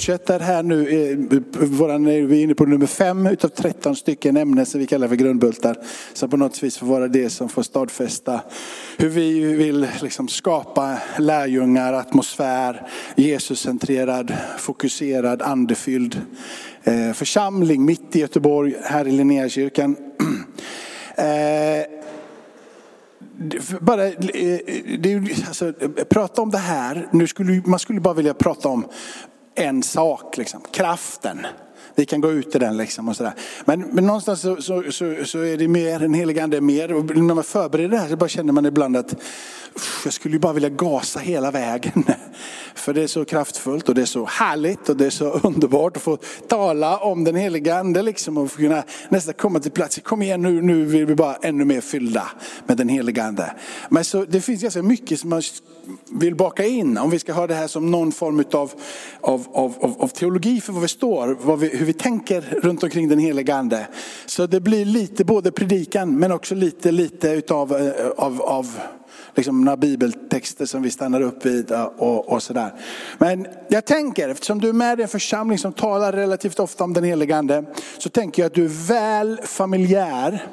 fortsätter 0.00 0.40
här 0.40 0.62
nu, 0.62 2.26
vi 2.26 2.38
är 2.38 2.44
inne 2.44 2.54
på 2.54 2.66
nummer 2.66 2.86
fem 2.86 3.26
utav 3.26 3.48
13 3.48 3.96
stycken 3.96 4.36
ämnen 4.36 4.66
som 4.66 4.80
vi 4.80 4.86
kallar 4.86 5.08
för 5.08 5.16
grundbultar. 5.16 5.76
Som 6.12 6.30
på 6.30 6.36
något 6.36 6.62
vis 6.62 6.78
får 6.78 6.86
vara 6.86 7.08
det 7.08 7.30
som 7.30 7.48
får 7.48 7.62
stadfästa 7.62 8.40
hur 8.98 9.08
vi 9.08 9.54
vill 9.54 9.86
liksom 10.02 10.28
skapa 10.28 10.98
lärjungar, 11.18 11.92
atmosfär, 11.92 12.88
Jesuscentrerad, 13.16 14.36
fokuserad, 14.58 15.42
andefylld 15.42 16.20
eh, 16.84 17.12
församling 17.12 17.84
mitt 17.84 18.16
i 18.16 18.20
Göteborg, 18.20 18.74
här 18.84 19.08
i 19.08 19.12
Linnéakyrkan. 19.12 19.96
Eh, 21.16 21.84
bara, 23.80 24.06
eh, 24.06 24.58
det, 24.98 25.20
alltså, 25.48 25.72
prata 26.10 26.42
om 26.42 26.50
det 26.50 26.58
här, 26.58 27.08
nu 27.12 27.26
skulle, 27.26 27.62
man 27.64 27.78
skulle 27.78 28.00
bara 28.00 28.14
vilja 28.14 28.34
prata 28.34 28.68
om 28.68 28.84
en 29.54 29.82
sak, 29.82 30.36
liksom, 30.36 30.62
kraften. 30.72 31.46
Vi 31.94 32.06
kan 32.06 32.20
gå 32.20 32.30
ut 32.30 32.54
i 32.54 32.58
den 32.58 32.76
liksom 32.76 33.08
och 33.08 33.16
sådär. 33.16 33.32
Men, 33.64 33.80
men 33.80 34.06
någonstans 34.06 34.40
så, 34.40 34.62
så, 34.62 34.82
så, 34.90 35.14
så 35.24 35.38
är 35.38 35.56
det 35.56 35.68
mer, 35.68 35.98
den 35.98 36.14
heliga 36.14 36.44
ande 36.44 36.56
är 36.56 36.60
mer. 36.60 36.92
Och 36.92 37.16
när 37.16 37.34
man 37.34 37.44
förbereder 37.44 37.88
det 37.88 37.98
här 37.98 38.08
så 38.08 38.16
bara 38.16 38.28
känner 38.28 38.52
man 38.52 38.66
ibland 38.66 38.96
att 38.96 39.14
jag 40.04 40.12
skulle 40.12 40.34
ju 40.34 40.38
bara 40.38 40.52
vilja 40.52 40.68
gasa 40.68 41.18
hela 41.18 41.50
vägen. 41.50 42.04
För 42.74 42.94
det 42.94 43.02
är 43.02 43.06
så 43.06 43.24
kraftfullt 43.24 43.88
och 43.88 43.94
det 43.94 44.02
är 44.02 44.06
så 44.06 44.24
härligt 44.24 44.88
och 44.88 44.96
det 44.96 45.06
är 45.06 45.10
så 45.10 45.30
underbart 45.30 45.96
att 45.96 46.02
få 46.02 46.18
tala 46.48 46.98
om 46.98 47.24
den 47.24 47.34
heliga 47.34 47.78
ande 47.78 48.02
liksom 48.02 48.38
och 48.38 48.50
kunna 48.50 48.82
nästan 49.08 49.34
komma 49.34 49.60
till 49.60 49.70
plats. 49.70 50.00
Kom 50.02 50.22
igen 50.22 50.42
nu, 50.42 50.62
nu 50.62 50.84
vill 50.84 51.06
vi 51.06 51.14
bara 51.14 51.34
ännu 51.34 51.64
mer 51.64 51.80
fyllda 51.80 52.30
med 52.66 52.76
den 52.76 52.88
heliga 52.88 53.24
ande. 53.24 53.54
Men 53.88 54.04
så, 54.04 54.24
det 54.24 54.40
finns 54.40 54.62
ganska 54.62 54.82
mycket 54.82 55.20
som 55.20 55.30
man 55.30 55.42
vill 56.10 56.34
baka 56.34 56.66
in 56.66 56.98
om 56.98 57.10
vi 57.10 57.18
ska 57.18 57.32
ha 57.32 57.46
det 57.46 57.54
här 57.54 57.66
som 57.66 57.90
någon 57.90 58.12
form 58.12 58.44
av, 58.52 58.72
av, 59.20 59.46
av, 59.52 59.96
av 59.98 60.08
teologi 60.08 60.60
för 60.60 60.72
vad 60.72 60.82
vi 60.82 60.88
står, 60.88 61.36
vad 61.42 61.58
vi, 61.58 61.79
hur 61.80 61.86
vi 61.86 61.92
tänker 61.92 62.40
runt 62.62 62.82
omkring 62.82 63.08
den 63.08 63.18
heliga 63.18 63.54
ande. 63.54 63.86
Så 64.26 64.46
det 64.46 64.60
blir 64.60 64.84
lite 64.84 65.24
både 65.24 65.52
predikan 65.52 66.18
men 66.18 66.32
också 66.32 66.54
lite, 66.54 66.92
lite 66.92 67.28
utav 67.30 67.76
eh, 67.76 68.06
av, 68.16 68.42
av 68.42 68.80
liksom 69.34 69.64
några 69.64 69.76
bibeltexter 69.76 70.66
som 70.66 70.82
vi 70.82 70.90
stannar 70.90 71.20
upp 71.20 71.46
vid 71.46 71.70
eh, 71.70 71.82
och, 71.82 72.28
och 72.28 72.42
sådär. 72.42 72.72
Men 73.18 73.46
jag 73.68 73.84
tänker, 73.84 74.28
eftersom 74.28 74.60
du 74.60 74.68
är 74.68 74.72
med 74.72 75.00
i 75.00 75.02
en 75.02 75.08
församling 75.08 75.58
som 75.58 75.72
talar 75.72 76.12
relativt 76.12 76.60
ofta 76.60 76.84
om 76.84 76.92
den 76.92 77.04
helige 77.04 77.36
ande, 77.36 77.64
så 77.98 78.08
tänker 78.08 78.42
jag 78.42 78.46
att 78.46 78.54
du 78.54 78.64
är 78.64 78.88
väl 78.88 79.40
familjär 79.44 80.46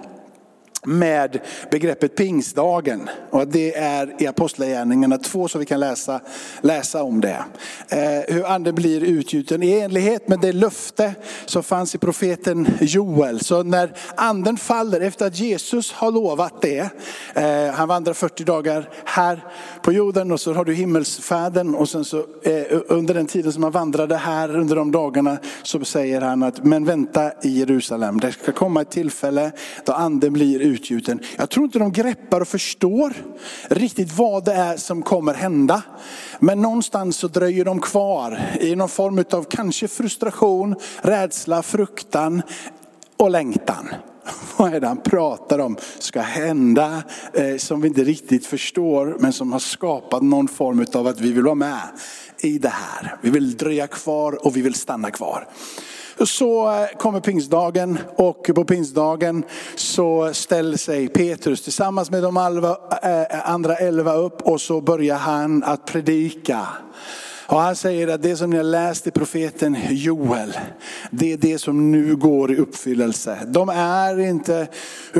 med 0.85 1.39
begreppet 1.71 2.15
pingstdagen. 2.15 3.09
Och 3.29 3.47
det 3.47 3.75
är 3.77 4.15
i 4.19 4.27
Apostlagärningarna 4.27 5.17
2 5.17 5.47
så 5.47 5.59
vi 5.59 5.65
kan 5.65 5.79
läsa, 5.79 6.21
läsa 6.61 7.03
om 7.03 7.21
det. 7.21 7.43
Eh, 7.89 8.35
hur 8.35 8.45
anden 8.45 8.75
blir 8.75 9.03
utgjuten 9.03 9.63
i 9.63 9.79
enlighet 9.79 10.27
med 10.27 10.39
det 10.39 10.51
löfte 10.51 11.15
som 11.45 11.63
fanns 11.63 11.95
i 11.95 11.97
profeten 11.97 12.67
Joel. 12.81 13.39
Så 13.39 13.63
när 13.63 13.93
anden 14.15 14.57
faller 14.57 15.01
efter 15.01 15.27
att 15.27 15.39
Jesus 15.39 15.91
har 15.91 16.11
lovat 16.11 16.61
det, 16.61 16.89
eh, 17.33 17.73
han 17.73 17.87
vandrar 17.87 18.13
40 18.13 18.43
dagar 18.43 18.89
här 19.05 19.45
på 19.81 19.91
jorden 19.91 20.31
och 20.31 20.39
så 20.39 20.53
har 20.53 20.65
du 20.65 20.73
himmelsfärden 20.73 21.75
och 21.75 21.89
sen 21.89 22.05
så 22.05 22.17
eh, 22.43 22.63
under 22.87 23.13
den 23.13 23.27
tiden 23.27 23.53
som 23.53 23.63
han 23.63 23.71
vandrade 23.71 24.15
här 24.15 24.55
under 24.55 24.75
de 24.75 24.91
dagarna 24.91 25.37
så 25.63 25.85
säger 25.85 26.21
han 26.21 26.43
att 26.43 26.63
men 26.63 26.85
vänta 26.85 27.31
i 27.43 27.59
Jerusalem. 27.59 28.19
Det 28.19 28.31
ska 28.31 28.51
komma 28.51 28.81
ett 28.81 28.91
tillfälle 28.91 29.51
då 29.85 29.93
anden 29.93 30.33
blir 30.33 30.66
utgjuten. 30.67 31.19
Jag 31.37 31.49
tror 31.49 31.65
inte 31.65 31.79
de 31.79 31.91
greppar 31.91 32.41
och 32.41 32.47
förstår 32.47 33.13
riktigt 33.67 34.17
vad 34.17 34.45
det 34.45 34.53
är 34.53 34.77
som 34.77 35.01
kommer 35.01 35.33
hända. 35.33 35.81
Men 36.39 36.61
någonstans 36.61 37.17
så 37.17 37.27
dröjer 37.27 37.65
de 37.65 37.81
kvar 37.81 38.39
i 38.61 38.75
någon 38.75 38.89
form 38.89 39.23
av 39.31 39.43
kanske 39.43 39.87
frustration, 39.87 40.75
rädsla, 41.01 41.63
fruktan 41.63 42.41
och 43.17 43.31
längtan. 43.31 43.89
Vad 44.57 44.73
är 44.73 44.79
det 44.79 44.87
han 44.87 45.01
pratar 45.01 45.59
om 45.59 45.77
ska 45.99 46.21
hända 46.21 47.03
eh, 47.33 47.57
som 47.57 47.81
vi 47.81 47.87
inte 47.87 48.03
riktigt 48.03 48.45
förstår 48.45 49.15
men 49.19 49.33
som 49.33 49.51
har 49.51 49.59
skapat 49.59 50.23
någon 50.23 50.47
form 50.47 50.85
av 50.93 51.07
att 51.07 51.21
vi 51.21 51.31
vill 51.31 51.43
vara 51.43 51.55
med 51.55 51.81
i 52.39 52.57
det 52.57 52.69
här. 52.69 53.15
Vi 53.21 53.29
vill 53.29 53.57
dröja 53.57 53.87
kvar 53.87 54.45
och 54.45 54.57
vi 54.57 54.61
vill 54.61 54.73
stanna 54.73 55.11
kvar. 55.11 55.47
Så 56.25 56.85
kommer 56.97 57.19
pingstdagen 57.19 57.97
och 58.15 58.49
på 58.55 58.65
pingstdagen 58.65 59.43
så 59.75 60.33
ställer 60.33 60.77
sig 60.77 61.07
Petrus 61.07 61.63
tillsammans 61.63 62.11
med 62.11 62.23
de 62.23 62.37
eh, 62.37 63.49
andra 63.49 63.75
elva 63.75 64.13
upp 64.13 64.41
och 64.41 64.61
så 64.61 64.81
börjar 64.81 65.17
han 65.17 65.63
att 65.63 65.85
predika. 65.85 66.67
Och 67.47 67.59
han 67.59 67.75
säger 67.75 68.07
att 68.07 68.21
det 68.21 68.37
som 68.37 68.49
ni 68.49 68.57
har 68.57 68.63
läst 68.63 69.07
i 69.07 69.11
profeten 69.11 69.77
Joel, 69.89 70.53
det 71.11 71.33
är 71.33 71.37
det 71.37 71.59
som 71.59 71.91
nu 71.91 72.15
går 72.15 72.51
i 72.51 72.57
uppfyllelse. 72.57 73.37
De 73.47 73.69
är 73.69 74.19
inte 74.19 74.67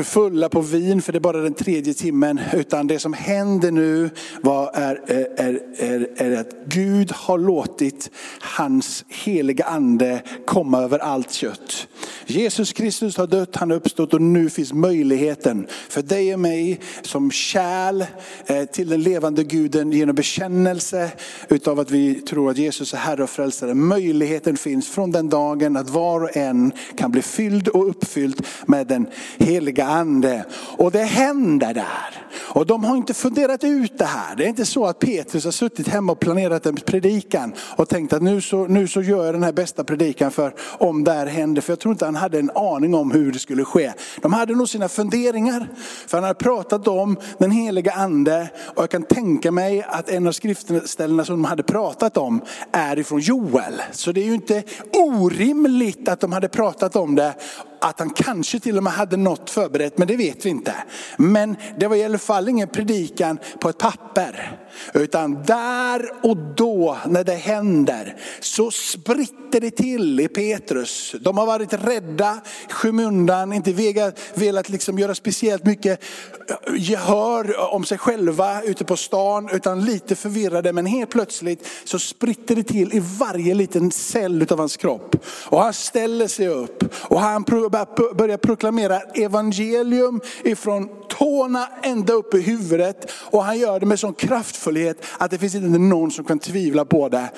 fulla 0.03 0.49
på 0.49 0.61
vin 0.61 1.01
för 1.01 1.11
det 1.11 1.17
är 1.17 1.19
bara 1.19 1.41
den 1.41 1.53
tredje 1.53 1.93
timmen, 1.93 2.39
utan 2.53 2.87
det 2.87 2.99
som 2.99 3.13
händer 3.13 3.71
nu 3.71 4.09
var, 4.41 4.71
är, 4.73 5.01
är, 5.37 5.59
är, 5.77 6.07
är 6.15 6.39
att 6.39 6.51
Gud 6.65 7.11
har 7.11 7.37
låtit 7.37 8.11
hans 8.39 9.05
heliga 9.07 9.65
ande 9.65 10.21
komma 10.45 10.81
över 10.81 10.99
allt 10.99 11.31
kött. 11.31 11.87
Jesus 12.25 12.73
Kristus 12.73 13.17
har 13.17 13.27
dött, 13.27 13.55
han 13.55 13.69
har 13.69 13.77
uppstått 13.77 14.13
och 14.13 14.21
nu 14.21 14.49
finns 14.49 14.73
möjligheten 14.73 15.67
för 15.89 16.01
dig 16.01 16.33
och 16.33 16.39
mig 16.39 16.79
som 17.01 17.31
kärl 17.31 18.03
eh, 18.45 18.65
till 18.65 18.89
den 18.89 19.03
levande 19.03 19.43
guden 19.43 19.91
genom 19.91 20.15
bekännelse 20.15 21.11
utav 21.49 21.79
att 21.79 21.91
vi 21.91 22.16
tror 22.21 22.51
att 22.51 22.57
Jesus 22.57 22.93
är 22.93 22.97
Herre 22.97 23.23
och 23.23 23.29
Frälsare. 23.29 23.73
Möjligheten 23.73 24.57
finns 24.57 24.89
från 24.89 25.11
den 25.11 25.29
dagen 25.29 25.77
att 25.77 25.89
var 25.89 26.23
och 26.23 26.37
en 26.37 26.71
kan 26.97 27.11
bli 27.11 27.21
fylld 27.21 27.67
och 27.67 27.89
uppfylld 27.89 28.45
med 28.65 28.87
den 28.87 29.07
heliga 29.37 29.85
ande. 29.85 30.45
Och 30.77 30.91
det 30.91 31.03
händer 31.03 31.73
där. 31.73 32.27
Och 32.37 32.65
de 32.65 32.83
har 32.83 32.97
inte 32.97 33.13
funderat 33.13 33.63
ut 33.63 33.97
det 33.97 34.05
här. 34.05 34.35
Det 34.35 34.43
är 34.43 34.47
inte 34.47 34.65
så 34.65 34.85
att 34.85 34.99
Petrus 34.99 35.45
har 35.45 35.51
suttit 35.51 35.87
hemma 35.87 36.11
och 36.11 36.19
planerat 36.19 36.65
en 36.65 36.75
predikan 36.75 37.53
och 37.59 37.89
tänkt 37.89 38.13
att 38.13 38.21
nu 38.21 38.41
så, 38.41 38.67
nu 38.67 38.87
så 38.87 39.01
gör 39.01 39.25
jag 39.25 39.35
den 39.35 39.43
här 39.43 39.51
bästa 39.51 39.83
predikan 39.83 40.31
för 40.31 40.53
om 40.59 41.03
det 41.03 41.11
här 41.11 41.25
händer. 41.25 41.61
För 41.61 41.71
jag 41.71 41.79
tror 41.79 41.91
inte 41.91 42.05
han 42.05 42.15
hade 42.15 42.39
en 42.39 42.51
aning 42.55 42.95
om 42.95 43.11
hur 43.11 43.31
det 43.31 43.39
skulle 43.39 43.65
ske. 43.65 43.93
De 44.21 44.33
hade 44.33 44.55
nog 44.55 44.69
sina 44.69 44.89
funderingar. 44.89 45.69
För 46.07 46.17
han 46.17 46.23
hade 46.23 46.39
pratat 46.39 46.87
om 46.87 47.17
den 47.37 47.51
heliga 47.51 47.91
ande 47.91 48.49
och 48.75 48.83
jag 48.83 48.89
kan 48.89 49.03
tänka 49.03 49.51
mig 49.51 49.85
att 49.87 50.09
en 50.09 50.27
av 50.27 50.31
skriftställena 50.31 51.25
som 51.25 51.35
de 51.35 51.45
hade 51.45 51.63
pratat 51.63 52.06
om 52.15 52.41
är 52.71 52.99
ifrån 52.99 53.19
Joel. 53.19 53.81
Så 53.91 54.11
det 54.11 54.21
är 54.21 54.25
ju 54.25 54.33
inte 54.33 54.63
orimligt 54.93 56.09
att 56.09 56.19
de 56.19 56.31
hade 56.31 56.49
pratat 56.49 56.95
om 56.95 57.15
det 57.15 57.33
att 57.81 57.99
han 57.99 58.09
kanske 58.09 58.59
till 58.59 58.77
och 58.77 58.83
med 58.83 58.93
hade 58.93 59.17
något 59.17 59.49
förberett, 59.49 59.97
men 59.97 60.07
det 60.07 60.15
vet 60.15 60.45
vi 60.45 60.49
inte. 60.49 60.73
Men 61.17 61.55
det 61.79 61.87
var 61.87 61.95
i 61.95 62.03
alla 62.03 62.17
fall 62.17 62.49
ingen 62.49 62.67
predikan 62.67 63.39
på 63.59 63.69
ett 63.69 63.77
papper. 63.77 64.57
Utan 64.93 65.43
där 65.43 66.11
och 66.23 66.37
då 66.37 66.97
när 67.07 67.23
det 67.23 67.33
händer 67.33 68.15
så 68.39 68.71
spritter 68.71 69.61
det 69.61 69.71
till 69.71 70.19
i 70.19 70.27
Petrus. 70.27 71.15
De 71.21 71.37
har 71.37 71.45
varit 71.45 71.73
rädda, 71.73 72.39
skymundan, 72.69 73.53
inte 73.53 73.73
velat, 73.73 74.19
velat 74.33 74.69
liksom 74.69 74.99
göra 74.99 75.15
speciellt 75.15 75.65
mycket 75.65 76.03
eh, 76.49 76.55
gehör 76.77 77.73
om 77.73 77.85
sig 77.85 77.97
själva 77.97 78.61
ute 78.61 78.85
på 78.85 78.97
stan, 78.97 79.49
utan 79.51 79.85
lite 79.85 80.15
förvirrade. 80.15 80.73
Men 80.73 80.85
helt 80.85 81.09
plötsligt 81.09 81.67
så 81.83 81.99
spritter 81.99 82.55
det 82.55 82.63
till 82.63 82.93
i 82.93 83.01
varje 83.19 83.53
liten 83.53 83.91
cell 83.91 84.47
av 84.49 84.57
hans 84.57 84.77
kropp. 84.77 85.15
Och 85.45 85.61
han 85.61 85.73
ställer 85.73 86.27
sig 86.27 86.47
upp 86.47 86.83
och 86.93 87.21
han 87.21 87.43
börjar 87.69 88.37
proklamera 88.37 88.99
evangelium 88.99 90.21
ifrån 90.43 90.89
tårna 91.09 91.67
ända 91.81 92.13
upp 92.13 92.33
i 92.33 92.41
huvudet. 92.41 93.11
Och 93.31 93.43
han 93.43 93.59
gör 93.59 93.79
det 93.79 93.85
med 93.85 93.99
sån 93.99 94.13
kraftfullhet 94.13 95.05
att 95.17 95.31
det 95.31 95.37
finns 95.37 95.55
inte 95.55 95.79
någon 95.79 96.11
som 96.11 96.25
kan 96.25 96.39
tvivla 96.39 96.85
på 96.85 97.09
det. 97.09 97.29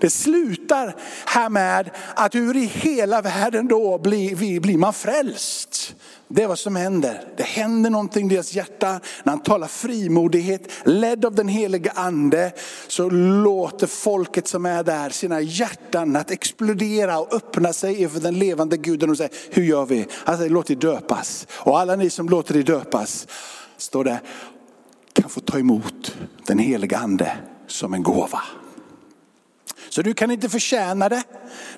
Det 0.00 0.10
slutar 0.10 0.96
här 1.26 1.48
med 1.48 1.90
att 2.14 2.34
ur 2.34 2.56
i 2.56 2.64
hela 2.64 3.22
världen 3.22 3.68
då 3.68 3.98
blir, 3.98 4.60
blir 4.60 4.78
man 4.78 4.92
frälst. 4.92 5.94
Det 6.34 6.42
är 6.42 6.46
vad 6.46 6.58
som 6.58 6.76
händer. 6.76 7.24
Det 7.36 7.42
händer 7.42 7.90
någonting 7.90 8.26
i 8.26 8.34
deras 8.34 8.54
hjärta. 8.54 9.00
När 9.24 9.32
han 9.32 9.42
talar 9.42 9.66
frimodighet, 9.66 10.68
ledd 10.84 11.24
av 11.24 11.34
den 11.34 11.48
heliga 11.48 11.92
ande, 11.94 12.52
så 12.88 13.10
låter 13.10 13.86
folket 13.86 14.48
som 14.48 14.66
är 14.66 14.82
där 14.82 15.10
sina 15.10 15.40
hjärtan 15.40 16.16
att 16.16 16.30
explodera 16.30 17.18
och 17.18 17.34
öppna 17.34 17.72
sig 17.72 18.02
inför 18.02 18.20
den 18.20 18.38
levande 18.38 18.76
guden 18.76 19.10
och 19.10 19.16
säga, 19.16 19.28
hur 19.50 19.62
gör 19.62 19.86
vi? 19.86 20.06
Han 20.12 20.36
säger, 20.36 20.50
låt 20.50 20.66
dig 20.66 20.76
döpas. 20.76 21.46
Och 21.52 21.78
alla 21.80 21.96
ni 21.96 22.10
som 22.10 22.28
låter 22.28 22.54
dig 22.54 22.62
döpas, 22.62 23.26
står 23.76 24.04
det, 24.04 24.20
få 25.32 25.40
ta 25.40 25.58
emot 25.58 26.16
den 26.46 26.58
heliga 26.58 26.98
ande 26.98 27.32
som 27.66 27.94
en 27.94 28.02
gåva. 28.02 28.42
Så 29.92 30.02
du 30.02 30.14
kan 30.14 30.30
inte 30.30 30.48
förtjäna 30.48 31.08
det. 31.08 31.22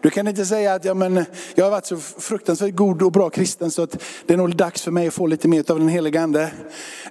Du 0.00 0.10
kan 0.10 0.28
inte 0.28 0.46
säga 0.46 0.74
att 0.74 0.84
ja, 0.84 0.94
men, 0.94 1.24
jag 1.54 1.64
har 1.64 1.70
varit 1.70 1.86
så 1.86 1.96
fruktansvärt 1.98 2.74
god 2.74 3.02
och 3.02 3.12
bra 3.12 3.30
kristen 3.30 3.70
så 3.70 3.82
att 3.82 4.02
det 4.26 4.32
är 4.32 4.36
nog 4.36 4.56
dags 4.56 4.82
för 4.82 4.90
mig 4.90 5.08
att 5.08 5.14
få 5.14 5.26
lite 5.26 5.48
mer 5.48 5.70
av 5.70 5.78
den 5.78 5.88
helige 5.88 6.20
ande. 6.20 6.52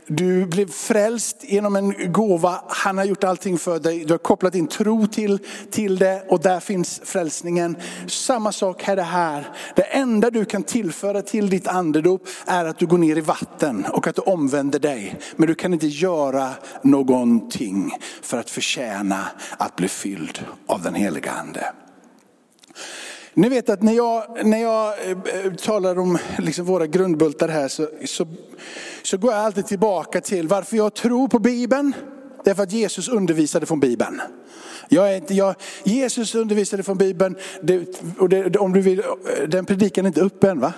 Du 0.08 0.46
blev 0.46 0.72
frälst 0.72 1.38
genom 1.42 1.76
en 1.76 2.12
gåva. 2.12 2.62
Han 2.68 2.98
har 2.98 3.06
gjort 3.06 3.24
allting 3.24 3.58
för 3.58 3.80
dig. 3.80 4.06
Du 4.06 4.14
har 4.14 4.18
kopplat 4.18 4.54
din 4.54 4.68
tro 4.68 5.08
till, 5.08 5.40
till 5.72 5.98
det 5.98 6.24
och 6.30 6.42
där 6.42 6.60
finns 6.60 7.02
frälsningen. 7.04 7.76
Samma 8.08 8.52
sak 8.52 8.88
är 8.88 8.96
det 8.96 9.04
här. 9.04 9.48
Det 9.76 9.84
enda 9.84 10.30
du 10.30 10.46
kan 10.46 10.64
tillföra 10.64 11.22
till 11.22 11.50
ditt 11.50 11.68
andedop 11.68 12.28
är 12.46 12.66
att 12.66 12.80
du 12.80 12.86
går 12.86 12.98
ner 12.98 13.18
i 13.18 13.22
vatten 13.22 13.86
och 13.86 14.08
att 14.08 14.16
du 14.16 14.22
omvänder 14.22 14.80
dig. 14.80 15.20
Men 15.36 15.48
du 15.48 15.56
kan 15.56 15.74
inte 15.74 15.88
göra 15.88 16.50
någonting 16.82 17.98
för 18.22 18.38
att 18.40 18.50
förtjäna 18.50 19.28
att 19.58 19.76
bli 19.76 19.88
fylld 19.88 20.46
av 20.68 20.82
den 20.82 20.93
den 20.94 21.02
heliga 21.02 21.32
ande. 21.32 21.66
Ni 23.34 23.50
vet 23.50 23.70
att 23.70 23.82
när 23.82 23.94
jag, 23.94 24.46
när 24.46 24.58
jag 24.58 25.10
eh, 25.10 25.54
talar 25.54 26.00
om 26.00 26.18
liksom 26.38 26.66
våra 26.66 26.88
grundbultar 26.88 27.48
här 27.48 27.68
så, 27.68 27.88
så, 28.06 28.28
så 29.04 29.18
går 29.18 29.32
jag 29.32 29.42
alltid 29.42 29.68
tillbaka 29.68 30.22
till 30.22 30.48
varför 30.48 30.78
jag 30.78 30.94
tror 30.94 31.28
på 31.28 31.40
Bibeln. 31.40 31.94
Därför 32.44 32.64
att 32.64 32.72
Jesus 32.72 33.10
undervisade 33.10 33.66
från 33.66 33.80
Bibeln. 33.80 34.22
Jag 34.90 35.14
är 35.14 35.18
inte, 35.18 35.34
jag, 35.34 35.56
Jesus 35.84 36.36
undervisade 36.36 36.84
från 36.84 36.98
Bibeln, 36.98 37.36
det, 37.62 38.02
och 38.20 38.30
det, 38.30 38.58
om 38.58 38.74
du 38.74 38.82
vill, 38.82 39.00
eh, 39.00 39.48
den 39.48 39.66
predikan 39.66 40.06
är 40.06 40.08
inte 40.08 40.22
uppe 40.22 40.50
än 40.50 40.60
va? 40.60 40.74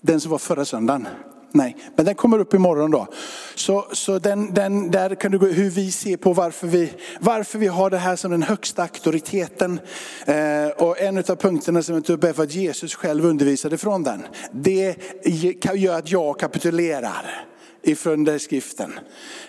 Den 0.00 0.20
som 0.20 0.30
var 0.30 0.38
förra 0.38 0.64
söndagen. 0.64 1.08
Nej, 1.52 1.76
men 1.96 2.06
den 2.06 2.14
kommer 2.14 2.38
upp 2.38 2.54
imorgon 2.54 2.90
då. 2.90 3.06
Så, 3.54 3.86
så 3.92 4.18
den, 4.18 4.54
den, 4.54 4.90
där 4.90 5.14
kan 5.14 5.32
du 5.32 5.38
gå 5.38 5.46
hur 5.46 5.70
vi 5.70 5.92
ser 5.92 6.16
på 6.16 6.32
varför 6.32 6.66
vi, 6.66 6.92
varför 7.20 7.58
vi 7.58 7.66
har 7.66 7.90
det 7.90 7.98
här 7.98 8.16
som 8.16 8.30
den 8.30 8.42
högsta 8.42 8.82
auktoriteten. 8.82 9.80
Eh, 10.26 10.68
och 10.76 11.00
en 11.00 11.18
av 11.18 11.36
punkterna 11.36 11.82
som 11.82 11.94
jag 11.94 12.04
tog 12.04 12.16
upp 12.16 12.24
är 12.24 12.32
för 12.32 12.42
att 12.42 12.54
Jesus 12.54 12.94
själv 12.94 13.24
undervisade 13.24 13.78
från 13.78 14.02
den. 14.02 14.22
Det 14.52 14.96
gör 15.74 15.98
att 15.98 16.10
jag 16.10 16.40
kapitulerar 16.40 17.48
ifrån 17.82 18.24
den 18.24 18.40
skriften. 18.40 18.92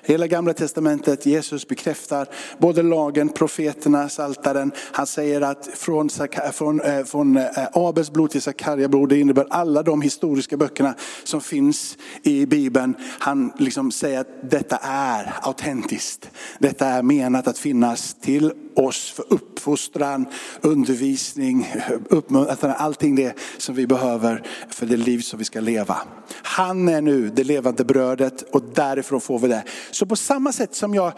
Hela 0.03 0.27
gamla 0.27 0.53
testamentet, 0.53 1.25
Jesus 1.25 1.67
bekräftar 1.67 2.27
både 2.57 2.83
lagen, 2.83 3.29
profeterna, 3.29 4.09
saltaren. 4.09 4.71
Han 4.91 5.07
säger 5.07 5.41
att 5.41 5.69
från, 5.73 6.09
från, 6.53 6.81
eh, 6.81 7.03
från 7.03 7.37
eh, 7.37 7.45
Abels 7.73 8.11
blod 8.11 8.31
till 8.31 8.41
Sakarja 8.41 8.87
blod, 8.87 9.09
det 9.09 9.19
innebär 9.19 9.45
alla 9.49 9.83
de 9.83 10.01
historiska 10.01 10.57
böckerna 10.57 10.95
som 11.23 11.41
finns 11.41 11.97
i 12.23 12.45
Bibeln. 12.45 12.95
Han 13.19 13.51
liksom 13.59 13.91
säger 13.91 14.19
att 14.19 14.51
detta 14.51 14.77
är 14.83 15.33
autentiskt. 15.41 16.31
Detta 16.59 16.87
är 16.87 17.03
menat 17.03 17.47
att 17.47 17.57
finnas 17.57 18.15
till 18.21 18.51
oss 18.79 19.11
för 19.11 19.25
uppfostran, 19.29 20.25
undervisning, 20.61 21.67
uppmuntran, 22.09 22.73
allting 22.77 23.15
det 23.15 23.33
som 23.57 23.75
vi 23.75 23.87
behöver 23.87 24.43
för 24.69 24.85
det 24.85 24.97
liv 24.97 25.19
som 25.19 25.39
vi 25.39 25.45
ska 25.45 25.59
leva. 25.59 25.97
Han 26.43 26.87
är 26.87 27.01
nu 27.01 27.29
det 27.29 27.43
levande 27.43 27.83
brödet 27.83 28.41
och 28.41 28.63
därifrån 28.73 29.21
får 29.21 29.39
vi 29.39 29.47
det. 29.47 29.63
Så 29.91 30.05
på 30.05 30.15
samma 30.15 30.51
sätt 30.51 30.75
som 30.75 30.95
jag 30.95 31.13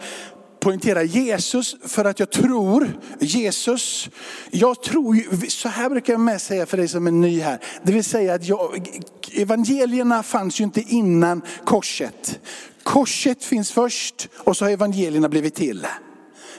poängterar 0.62 1.02
Jesus 1.02 1.76
för 1.86 2.04
att 2.04 2.20
jag 2.20 2.30
tror 2.30 3.00
Jesus. 3.20 4.10
Jag 4.50 4.82
tror, 4.82 5.48
så 5.48 5.68
här 5.68 5.90
brukar 5.90 6.12
jag 6.12 6.20
med 6.20 6.42
säga 6.42 6.66
för 6.66 6.76
dig 6.76 6.88
som 6.88 7.06
är 7.06 7.10
ny 7.10 7.40
här. 7.40 7.58
Det 7.82 7.92
vill 7.92 8.04
säga 8.04 8.34
att 8.34 8.44
jag, 8.44 8.88
evangelierna 9.32 10.22
fanns 10.22 10.60
ju 10.60 10.64
inte 10.64 10.80
innan 10.80 11.42
korset. 11.64 12.40
Korset 12.82 13.44
finns 13.44 13.72
först 13.72 14.28
och 14.36 14.56
så 14.56 14.64
har 14.64 14.70
evangelierna 14.70 15.28
blivit 15.28 15.54
till. 15.54 15.86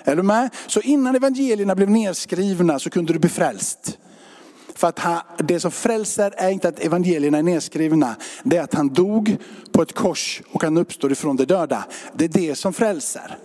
Är 0.04 0.16
du 0.16 0.24
med? 0.24 0.50
Så 0.68 0.82
innan 0.82 1.16
evangelierna 1.16 1.76
blev 1.76 1.90
nedskrivna 1.90 2.80
så 2.80 2.90
kunde 2.90 3.14
du 3.14 3.20
bli 3.20 3.30
frälst. 3.30 3.98
För 4.84 4.88
att 4.88 5.00
han, 5.00 5.22
det 5.38 5.60
som 5.60 5.72
frälser 5.72 6.34
är 6.38 6.50
inte 6.50 6.68
att 6.68 6.80
evangelierna 6.80 7.38
är 7.38 7.44
nedskrivna. 7.44 8.16
Det 8.44 8.58
är 8.58 8.62
att 8.62 8.74
han 8.74 8.94
dog 8.94 9.38
på 9.72 9.82
ett 9.82 9.94
kors 9.94 10.42
och 10.52 10.64
han 10.64 10.78
uppstår 10.78 11.12
ifrån 11.12 11.36
de 11.36 11.46
döda. 11.46 11.84
Det 12.14 12.26
är 12.26 12.30
det 12.30 12.56
som 12.56 12.74
frälser. 12.74 13.38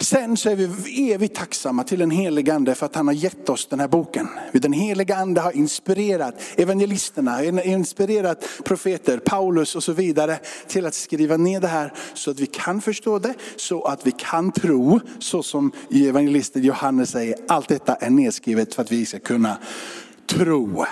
Sen 0.00 0.36
så 0.36 0.50
är 0.50 0.56
vi 0.56 1.12
evigt 1.12 1.36
tacksamma 1.36 1.84
till 1.84 1.98
den 1.98 2.10
helige 2.10 2.54
ande 2.54 2.74
för 2.74 2.86
att 2.86 2.94
han 2.94 3.06
har 3.06 3.14
gett 3.14 3.48
oss 3.48 3.66
den 3.66 3.80
här 3.80 3.88
boken. 3.88 4.28
Den 4.52 4.72
helige 4.72 5.16
ande 5.16 5.40
har 5.40 5.56
inspirerat 5.56 6.34
evangelisterna, 6.56 7.44
inspirerat 7.64 8.44
profeter, 8.64 9.18
Paulus 9.18 9.76
och 9.76 9.84
så 9.84 9.92
vidare 9.92 10.38
till 10.66 10.86
att 10.86 10.94
skriva 10.94 11.36
ner 11.36 11.60
det 11.60 11.68
här 11.68 11.92
så 12.14 12.30
att 12.30 12.40
vi 12.40 12.46
kan 12.46 12.80
förstå 12.80 13.18
det, 13.18 13.34
så 13.56 13.82
att 13.82 14.06
vi 14.06 14.12
kan 14.12 14.52
tro 14.52 15.00
så 15.18 15.42
som 15.42 15.72
evangelisten 15.90 16.62
Johannes 16.62 17.10
säger. 17.10 17.36
Allt 17.48 17.68
detta 17.68 17.94
är 17.94 18.10
nedskrivet 18.10 18.74
för 18.74 18.82
att 18.82 18.92
vi 18.92 19.06
ska 19.06 19.18
kunna 19.18 19.58
tro. 20.30 20.84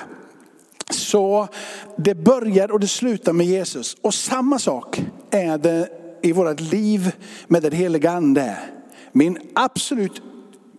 Så 0.90 1.49
det 1.96 2.14
börjar 2.14 2.73
och 2.73 2.81
det 2.81 2.88
slutar 2.88 3.32
med 3.32 3.46
Jesus. 3.46 3.96
Och 4.00 4.14
samma 4.14 4.58
sak 4.58 5.02
är 5.31 5.58
det 5.58 5.88
i 6.23 6.32
vårt 6.32 6.61
liv 6.61 7.12
med 7.46 7.62
den 7.62 7.73
helige 7.73 8.11
ande. 8.11 8.56
Min 9.12 9.38
absolut 9.55 10.23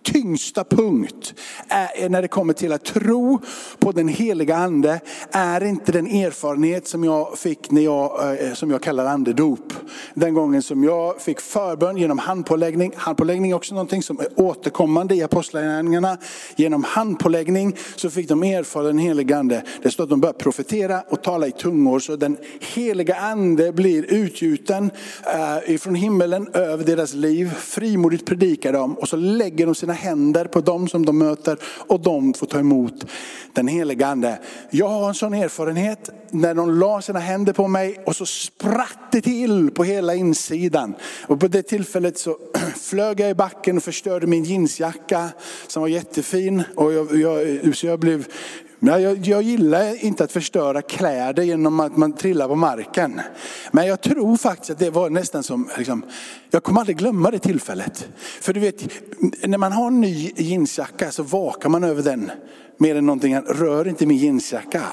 tyngsta 0.04 0.64
punkt 0.64 1.34
är 1.68 2.10
när 2.10 2.22
det 2.22 2.28
kommer 2.28 2.54
till 2.54 2.72
att 2.72 2.86
tro 2.86 3.40
på 3.80 3.92
den 3.92 4.08
heliga 4.08 4.56
ande 4.56 5.00
är 5.32 5.64
inte 5.64 5.92
den 5.92 6.08
erfarenhet 6.08 6.88
som 6.88 7.04
jag 7.04 7.38
fick 7.38 7.72
när 7.72 7.82
jag, 7.82 8.40
eh, 8.44 8.54
som 8.54 8.72
jag 8.72 8.82
kallar 8.82 9.06
andedop. 9.06 9.74
Den 10.14 10.34
gången 10.34 10.62
som 10.62 10.84
jag 10.84 11.22
fick 11.22 11.40
förbön 11.40 11.98
genom 11.98 12.20
handpåläggning. 12.20 12.94
Handpåläggning 12.96 13.52
är 13.52 13.56
också 13.56 13.74
någonting 13.74 14.04
som 14.04 14.20
är 14.20 14.28
återkommande 14.36 15.16
i 15.16 15.24
apostlagärningarna. 15.24 16.18
Genom 16.56 16.84
handpåläggning 16.84 17.76
så 17.96 18.10
fick 18.10 18.30
de 18.30 18.44
erfara 18.44 18.84
den 18.84 18.98
heliga 18.98 19.38
ande. 19.38 19.64
Det 19.82 19.92
står 19.92 20.04
att 20.04 20.10
de 20.10 20.22
började 20.22 20.40
profetera 20.40 21.04
och 21.10 21.24
tala 21.24 21.48
i 21.48 21.52
tungor. 21.52 22.00
Så 22.00 22.16
den 22.16 22.38
heliga 22.60 23.16
ande 23.16 23.72
blir 23.72 24.04
utgjuten 24.14 24.92
eh, 25.34 25.74
ifrån 25.74 25.96
himmelen 25.96 26.48
över 26.54 26.84
deras 26.84 27.14
liv. 27.14 27.50
Frimodigt 27.58 28.26
predikar 28.26 28.74
de 28.74 28.98
och 28.98 29.10
så 29.10 29.16
lägger 29.16 29.66
de 29.66 29.76
sina 29.76 29.89
händer 29.94 30.46
på 30.46 30.62
dem 30.62 30.88
som 30.88 31.06
de 31.06 31.18
möter 31.18 31.58
och 31.64 32.00
de 32.00 32.34
får 32.34 32.48
ta 32.48 32.60
emot 32.60 33.06
den 33.54 33.68
heliga 33.68 34.08
ande. 34.08 34.40
Jag 34.70 34.88
har 34.88 35.08
en 35.08 35.14
sån 35.14 35.34
erfarenhet 35.34 36.10
när 36.32 36.56
de 36.56 36.80
la 36.80 37.02
sina 37.02 37.20
händer 37.20 37.54
på 37.54 37.68
mig 37.68 38.04
och 38.06 38.16
så 38.16 38.26
spratt 38.26 39.12
det 39.12 39.22
till 39.22 39.72
på 39.72 39.84
hela 39.84 40.16
insidan. 40.16 40.96
Och 41.28 41.40
på 41.40 41.48
det 41.48 41.64
tillfället 41.64 42.18
så 42.18 42.38
flög 42.82 43.20
jag 43.20 43.30
i 43.30 43.36
backen 43.36 43.78
och 43.78 43.84
förstörde 43.84 44.28
min 44.28 44.44
jeansjacka 44.44 45.30
som 45.68 45.82
var 45.82 45.88
jättefin. 45.88 46.64
Och 46.76 46.94
jag, 46.94 47.16
jag, 47.16 47.76
så 47.76 47.88
jag 47.88 48.00
blev 48.00 48.28
jag, 48.80 49.28
jag 49.28 49.42
gillar 49.42 50.06
inte 50.06 50.24
att 50.24 50.32
förstöra 50.32 50.82
kläder 50.82 51.44
genom 51.44 51.80
att 51.80 51.98
man 51.98 52.14
trillar 52.14 52.48
på 52.48 52.56
marken. 52.56 53.22
Men 53.72 53.88
jag 53.88 54.02
tror 54.02 54.38
faktiskt 54.38 54.70
att 54.70 54.80
det 54.80 54.90
var 54.90 55.10
nästan 55.10 55.44
som, 55.44 55.70
liksom, 55.78 56.06
jag 56.50 56.64
kommer 56.64 56.80
aldrig 56.80 56.98
glömma 56.98 57.32
det 57.32 57.40
tillfället. 57.40 58.10
För 58.42 58.54
du 58.54 58.60
vet, 58.60 58.90
när 59.48 59.58
man 59.58 59.72
har 59.72 59.88
en 59.88 60.02
ny 60.02 60.32
jeansjacka 60.36 61.12
så 61.12 61.24
vakar 61.24 61.70
man 61.70 61.84
över 61.84 62.04
den 62.04 62.32
mer 62.78 62.96
än 62.96 63.06
någonting. 63.06 63.40
Rör 63.42 63.88
inte 63.88 64.06
min 64.06 64.18
jeansjacka. 64.18 64.84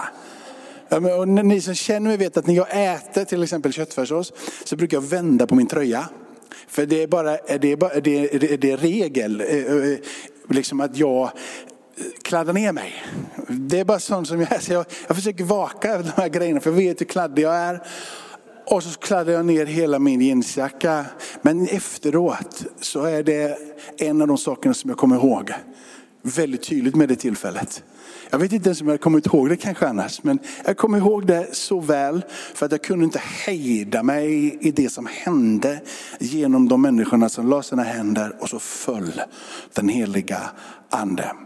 och 1.19 1.29
ni 1.29 1.61
som 1.61 1.75
känner 1.75 2.09
mig 2.09 2.17
vet 2.17 2.37
att 2.37 2.47
när 2.47 2.55
jag 2.55 2.95
äter 2.95 3.25
till 3.25 3.43
exempel 3.43 3.73
köttfärssås 3.73 4.33
så 4.65 4.77
brukar 4.77 4.97
jag 4.97 5.03
vända 5.03 5.47
på 5.47 5.55
min 5.55 5.67
tröja. 5.67 6.09
För 6.69 6.87
det 6.87 7.03
är 7.03 7.07
bara, 7.07 7.37
det 7.61 7.73
är, 7.73 7.77
bara, 7.77 8.01
det 8.01 8.35
är, 8.35 8.57
det 8.57 8.71
är 8.71 8.77
regel. 8.77 9.41
Eh, 9.41 9.57
eh, 9.57 9.99
liksom 10.49 10.81
att 10.81 10.97
jag 10.97 11.31
kladda 12.23 12.53
ner 12.53 12.73
mig. 12.73 13.05
Det 13.49 13.81
är 13.81 13.85
bara 13.85 14.01
sånt 14.01 14.29
som 14.29 14.41
jag 14.41 14.53
är. 14.53 14.61
Så 14.61 14.73
jag, 14.73 14.87
jag 15.07 15.17
försöker 15.17 15.45
vaka 15.45 15.89
över 15.89 16.05
de 16.05 16.23
här 16.23 16.29
grejerna 16.29 16.61
för 16.61 16.71
jag 16.71 16.77
vet 16.77 17.01
hur 17.01 17.07
kladdig 17.07 17.43
jag 17.43 17.55
är. 17.55 17.83
Och 18.67 18.83
så 18.83 18.99
kladdar 18.99 19.33
jag 19.33 19.47
ner 19.47 19.67
hela 19.67 19.99
min 19.99 20.21
jeansjacka. 20.21 21.05
Men 21.43 21.69
efteråt 21.69 22.65
så 22.81 23.05
är 23.05 23.23
det 23.23 23.59
en 23.99 24.23
av 24.23 24.29
de 24.29 24.39
sakerna 24.39 24.75
som 24.75 24.91
jag 24.91 24.99
kommer 24.99 25.17
ihåg. 25.17 25.53
Väldigt 26.23 26.63
tydligt 26.63 26.95
med 26.95 27.09
det 27.09 27.17
tillfället. 27.17 27.83
Jag 28.31 28.39
vet 28.39 28.53
inte 28.53 28.69
ens 28.69 28.81
om 28.81 28.89
jag 28.89 29.01
kommer 29.01 29.27
ihåg 29.27 29.49
det 29.49 29.57
kanske 29.57 29.89
annars. 29.89 30.23
Men 30.23 30.39
jag 30.65 30.77
kommer 30.77 30.99
ihåg 30.99 31.27
det 31.27 31.49
så 31.53 31.81
väl. 31.81 32.25
För 32.55 32.67
att 32.67 32.73
jag 32.73 32.83
kunde 32.83 33.05
inte 33.05 33.23
hejda 33.47 34.03
mig 34.03 34.59
i 34.61 34.71
det 34.71 34.93
som 34.93 35.09
hände. 35.11 35.81
Genom 36.19 36.69
de 36.69 36.83
människorna 36.83 37.29
som 37.29 37.49
la 37.49 37.63
sina 37.63 37.83
händer 37.83 38.37
och 38.41 38.49
så 38.49 38.59
föll 38.59 39.23
den 39.75 39.89
heliga 39.89 40.41
anden. 40.91 41.46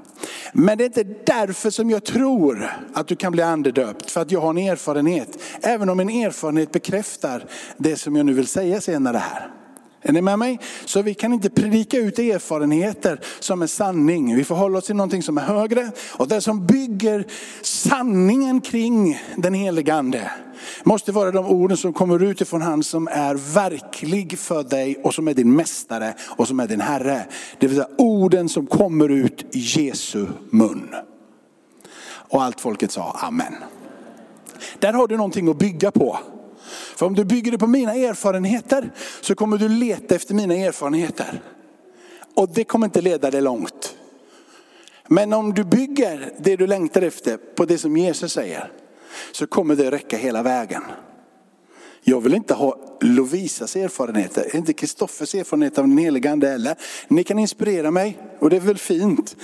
Men 0.53 0.79
det 0.79 0.85
är 0.85 0.87
inte 0.87 1.05
därför 1.27 1.71
som 1.71 1.91
jag 1.91 2.05
tror 2.05 2.71
att 2.95 3.09
du 3.09 3.17
kan 3.17 3.33
bli 3.33 3.43
andedöpt, 3.43 4.11
för 4.11 4.21
att 4.21 4.31
jag 4.31 4.41
har 4.41 4.51
en 4.51 4.59
erfarenhet. 4.59 5.39
Även 5.63 5.89
om 5.89 6.01
en 6.01 6.09
erfarenhet 6.09 6.73
bekräftar 6.73 7.45
det 7.77 7.97
som 7.97 8.17
jag 8.17 8.27
nu 8.27 8.33
vill 8.33 8.47
säga 8.47 8.81
senare 8.81 9.17
här. 9.17 9.60
Är 10.03 10.13
ni 10.13 10.21
med 10.21 10.39
mig? 10.39 10.59
Så 10.85 11.03
vi 11.03 11.15
kan 11.15 11.33
inte 11.33 11.51
predika 11.51 11.97
ut 11.97 12.19
erfarenheter 12.19 13.21
som 13.41 13.63
är 13.63 13.67
sanning. 13.67 14.37
Vi 14.37 14.45
får 14.45 14.55
hålla 14.55 14.79
oss 14.79 14.87
till 14.87 14.97
någonting 14.97 15.23
som 15.23 15.39
är 15.39 15.43
högre. 15.43 15.91
Och 16.17 16.29
det 16.29 16.41
som 16.41 16.67
bygger 16.67 17.27
sanningen 17.63 18.61
kring 18.61 19.21
den 19.37 19.55
helige 19.55 19.95
ande 19.95 20.31
måste 20.85 21.13
vara 21.13 21.31
de 21.31 21.47
orden 21.47 21.77
som 21.77 21.93
kommer 21.93 22.23
ut 22.23 22.41
ifrån 22.41 22.63
han 22.63 22.83
som 22.83 23.09
är 23.09 23.35
verklig 23.55 24.39
för 24.39 24.63
dig 24.63 24.97
och 25.05 25.15
som 25.15 25.29
är 25.29 25.35
din 25.35 25.57
mästare 25.57 26.15
och 26.21 26.49
som 26.49 26.61
är 26.61 26.67
din 26.67 26.81
herre. 26.81 27.27
Det 27.59 27.67
vill 27.67 27.77
säga 27.77 27.89
orden 27.99 28.49
som 28.49 28.67
kommer 28.67 29.09
ut 29.09 29.45
i 29.53 29.59
Jesu 29.59 30.27
mun. 30.51 30.95
Och 32.31 32.43
allt 32.43 32.61
folket 32.61 32.91
sa 32.91 33.11
amen. 33.11 33.55
Där 34.79 34.93
har 34.93 35.09
du 35.09 35.17
någonting 35.17 35.49
att 35.49 35.59
bygga 35.59 35.91
på. 35.91 36.19
För 36.71 37.07
om 37.07 37.15
du 37.15 37.25
bygger 37.25 37.53
det 37.53 37.59
på 37.59 37.67
mina 37.67 37.95
erfarenheter 37.95 38.93
så 39.21 39.35
kommer 39.35 39.59
du 39.59 39.69
leta 39.69 40.15
efter 40.15 40.35
mina 40.35 40.55
erfarenheter. 40.55 41.43
Och 42.35 42.49
det 42.55 42.65
kommer 42.65 42.87
inte 42.87 43.01
leda 43.01 43.31
dig 43.31 43.41
långt. 43.41 43.97
Men 45.09 45.33
om 45.33 45.55
du 45.55 45.65
bygger 45.65 46.33
det 46.39 46.57
du 46.57 46.67
längtar 46.67 47.03
efter 47.03 47.37
på 47.37 47.65
det 47.65 47.79
som 47.79 47.97
Jesus 47.97 48.33
säger 48.33 48.73
så 49.33 49.47
kommer 49.47 49.77
det 49.77 49.91
räcka 49.91 50.17
hela 50.17 50.43
vägen. 50.43 50.83
Jag 52.03 52.21
vill 52.21 52.35
inte 52.35 52.55
ha 52.55 52.77
Lovisas 53.01 53.77
erfarenheter, 53.77 54.57
inte 54.57 54.73
Kristoffers 54.73 55.35
erfarenhet 55.35 55.79
av 55.79 55.89
den 55.89 55.99
helige 55.99 56.31
ande 56.31 56.49
heller. 56.49 56.77
Ni 57.09 57.25
kan 57.25 57.39
inspirera 57.39 57.91
mig 57.91 58.19
och 58.39 58.51
det 58.51 58.57
är 58.57 58.61
väl 58.61 58.79
fint. 58.79 59.37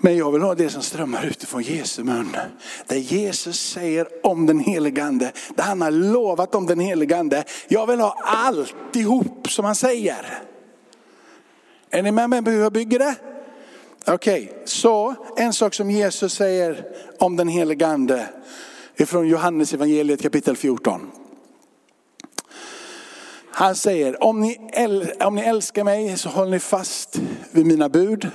Men 0.00 0.16
jag 0.16 0.32
vill 0.32 0.42
ha 0.42 0.54
det 0.54 0.70
som 0.70 0.82
strömmar 0.82 1.26
utifrån 1.26 1.62
Jesu 1.62 2.04
mun. 2.04 2.36
Det 2.86 2.98
Jesus 2.98 3.60
säger 3.60 4.26
om 4.26 4.46
den 4.46 4.60
helige 4.60 5.04
ande, 5.04 5.32
det 5.56 5.62
han 5.62 5.82
har 5.82 5.90
lovat 5.90 6.54
om 6.54 6.66
den 6.66 6.80
helige 6.80 7.18
ande. 7.18 7.44
Jag 7.68 7.86
vill 7.86 8.00
ha 8.00 8.16
alltihop 8.24 9.50
som 9.50 9.64
han 9.64 9.74
säger. 9.74 10.42
Är 11.90 12.02
ni 12.02 12.12
med 12.12 12.30
mig 12.30 12.42
på 12.42 12.50
hur 12.50 12.60
jag 12.60 12.72
bygger 12.72 12.98
det? 12.98 13.14
Okej, 14.06 14.44
okay. 14.44 14.58
så 14.64 15.14
en 15.36 15.52
sak 15.52 15.74
som 15.74 15.90
Jesus 15.90 16.34
säger 16.34 16.84
om 17.18 17.36
den 17.36 17.48
helige 17.48 17.86
ande 17.86 18.26
ifrån 18.96 19.28
Johannes 19.28 19.74
evangeliet 19.74 20.22
kapitel 20.22 20.56
14. 20.56 21.10
Han 23.52 23.76
säger, 23.76 24.24
om 24.24 24.40
ni, 24.40 24.58
om 25.20 25.34
ni 25.34 25.42
älskar 25.42 25.84
mig 25.84 26.18
så 26.18 26.28
håller 26.28 26.50
ni 26.50 26.58
fast 26.58 27.20
vid 27.50 27.66
mina 27.66 27.88
bud. 27.88 28.30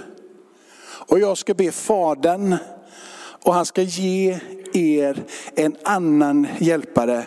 Och 1.08 1.20
jag 1.20 1.38
ska 1.38 1.54
be 1.54 1.72
Fadern 1.72 2.56
och 3.44 3.54
han 3.54 3.66
ska 3.66 3.82
ge 3.82 4.40
er 4.74 5.24
en 5.56 5.76
annan 5.84 6.48
hjälpare 6.60 7.26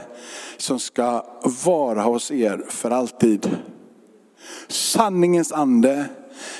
som 0.57 0.79
ska 0.79 1.25
vara 1.65 2.03
hos 2.03 2.31
er 2.31 2.65
för 2.69 2.91
alltid. 2.91 3.57
Sanningens 4.69 5.53
ande. 5.53 6.05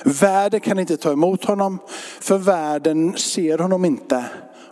Världen 0.05 0.61
kan 0.61 0.79
inte 0.79 0.97
ta 0.97 1.13
emot 1.13 1.45
honom 1.45 1.79
för 2.21 2.39
världen 2.39 3.17
ser 3.17 3.59
honom 3.59 3.85
inte 3.85 4.25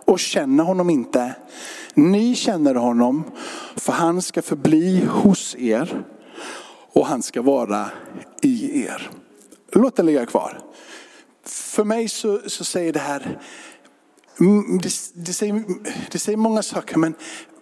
och 0.05 0.19
känner 0.19 0.63
honom 0.63 0.89
inte. 0.89 1.35
Ni 1.93 2.35
känner 2.35 2.75
honom 2.75 3.23
för 3.75 3.93
han 3.93 4.21
ska 4.21 4.41
förbli 4.41 5.05
hos 5.05 5.55
er 5.55 6.03
och 6.93 7.05
han 7.05 7.23
ska 7.23 7.41
vara 7.41 7.85
i 8.41 8.83
er. 8.83 9.09
Låt 9.71 9.95
den 9.95 10.05
ligga 10.05 10.25
kvar. 10.25 10.66
För 11.77 11.83
mig 11.83 12.09
så, 12.09 12.39
så 12.45 12.63
säger 12.63 12.93
det 12.93 12.99
här, 12.99 13.39
mm, 14.39 14.77
det, 14.77 14.89
det, 15.13 15.33
säger, 15.33 15.63
det 16.11 16.19
säger 16.19 16.37
många 16.37 16.63
saker 16.63 16.97
men 16.97 17.15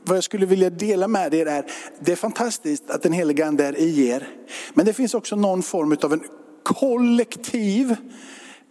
vad 0.04 0.18
jag 0.18 0.24
skulle 0.24 0.46
vilja 0.46 0.70
dela 0.70 1.08
med 1.08 1.34
er 1.34 1.46
är, 1.46 1.66
det 2.00 2.12
är 2.12 2.16
fantastiskt 2.16 2.90
att 2.90 3.02
den 3.02 3.14
heliga 3.14 3.46
ande 3.46 3.66
är 3.66 3.78
i 3.78 4.08
er. 4.08 4.28
Men 4.74 4.86
det 4.86 4.94
finns 4.94 5.14
också 5.14 5.36
någon 5.36 5.64
form 5.64 5.98
av 6.04 6.14
en 6.14 6.24
kollektiv 6.64 7.96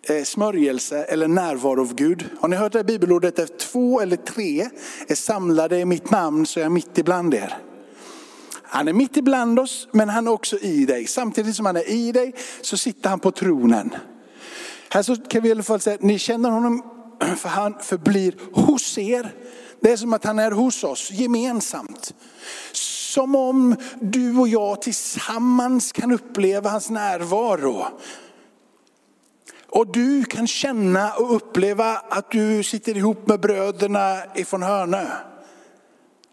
eh, 0.03 0.25
smörjelse 0.25 1.05
eller 1.05 1.29
närvaro 1.29 1.81
av 1.81 1.95
Gud. 1.95 2.25
Har 2.41 2.49
ni 2.49 2.57
hört 2.57 2.73
det 2.73 2.79
här 2.79 2.85
bibelordet? 2.85 3.39
Att 3.39 3.59
två 3.59 4.01
eller 4.01 4.17
tre 4.17 4.69
är 5.09 5.15
samlade 5.15 5.79
i 5.79 5.85
mitt 5.85 6.11
namn 6.11 6.47
så 6.47 6.61
är 6.61 6.65
jag 6.65 6.73
mitt 6.73 6.99
ibland 6.99 7.35
er. 7.35 7.59
Han 8.63 8.89
är 8.89 8.93
mitt 8.93 9.17
ibland 9.17 9.59
oss 9.59 9.89
men 9.93 10.09
han 10.09 10.27
är 10.27 10.31
också 10.31 10.59
i 10.59 10.87
dig. 10.87 11.07
Samtidigt 11.07 11.57
som 11.57 11.67
han 11.67 11.77
är 11.77 11.91
i 11.91 12.13
dig 12.13 12.35
så 12.61 12.77
sitter 12.77 13.11
han 13.11 13.21
på 13.21 13.31
tronen. 13.31 13.95
Här 14.95 15.03
så 15.03 15.17
kan 15.17 15.43
vi 15.43 15.49
i 15.49 15.53
alla 15.53 15.63
fall 15.63 15.81
säga 15.81 15.95
att 15.95 16.03
ni 16.03 16.19
känner 16.19 16.51
honom 16.51 16.83
för 17.37 17.49
han 17.49 17.75
förblir 17.81 18.35
hos 18.53 18.99
er. 18.99 19.35
Det 19.81 19.93
är 19.93 19.97
som 19.97 20.13
att 20.13 20.25
han 20.25 20.39
är 20.39 20.51
hos 20.51 20.85
oss 20.85 21.11
gemensamt. 21.11 22.15
Som 22.73 23.35
om 23.35 23.77
du 24.01 24.37
och 24.37 24.49
jag 24.49 24.83
tillsammans 24.83 25.93
kan 25.93 26.13
uppleva 26.13 26.71
hans 26.71 26.91
närvaro. 26.91 27.87
Och 29.67 29.93
du 29.93 30.25
kan 30.25 30.47
känna 30.47 31.13
och 31.13 31.37
uppleva 31.37 31.97
att 31.97 32.31
du 32.31 32.63
sitter 32.63 32.97
ihop 32.97 33.27
med 33.27 33.41
bröderna 33.41 34.23
ifrån 34.35 34.63
Hörnö. 34.63 35.07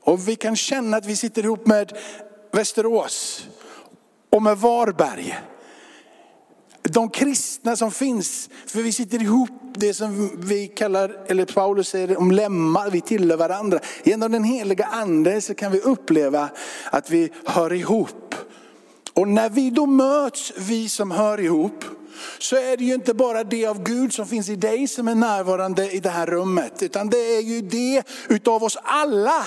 Och 0.01 0.27
vi 0.27 0.35
kan 0.35 0.55
känna 0.55 0.97
att 0.97 1.05
vi 1.05 1.15
sitter 1.15 1.43
ihop 1.43 1.67
med 1.67 1.97
Västerås 2.51 3.47
och 4.29 4.43
med 4.43 4.57
Varberg 4.57 5.39
de 6.93 7.09
kristna 7.09 7.75
som 7.75 7.91
finns. 7.91 8.49
För 8.65 8.81
vi 8.81 8.91
sitter 8.91 9.21
ihop 9.21 9.49
det 9.75 9.93
som 9.93 10.31
vi 10.37 10.67
kallar, 10.67 11.17
eller 11.27 11.45
Paulus 11.45 11.89
säger 11.89 12.17
om 12.17 12.31
lemmar, 12.31 12.89
vi 12.89 13.01
tillhör 13.01 13.37
varandra. 13.37 13.79
Genom 14.03 14.31
den 14.31 14.43
heliga 14.43 14.85
ande 14.85 15.41
så 15.41 15.53
kan 15.53 15.71
vi 15.71 15.79
uppleva 15.79 16.49
att 16.91 17.09
vi 17.09 17.31
hör 17.45 17.73
ihop. 17.73 18.35
Och 19.13 19.27
när 19.27 19.49
vi 19.49 19.69
då 19.69 19.85
möts, 19.85 20.53
vi 20.57 20.89
som 20.89 21.11
hör 21.11 21.39
ihop, 21.39 21.85
så 22.39 22.55
är 22.55 22.77
det 22.77 22.83
ju 22.83 22.93
inte 22.93 23.13
bara 23.13 23.43
det 23.43 23.65
av 23.65 23.83
Gud 23.83 24.13
som 24.13 24.27
finns 24.27 24.49
i 24.49 24.55
dig 24.55 24.87
som 24.87 25.07
är 25.07 25.15
närvarande 25.15 25.91
i 25.91 25.99
det 25.99 26.09
här 26.09 26.25
rummet. 26.25 26.83
Utan 26.83 27.09
det 27.09 27.37
är 27.37 27.41
ju 27.41 27.61
det 27.61 28.03
utav 28.29 28.63
oss 28.63 28.77
alla. 28.83 29.45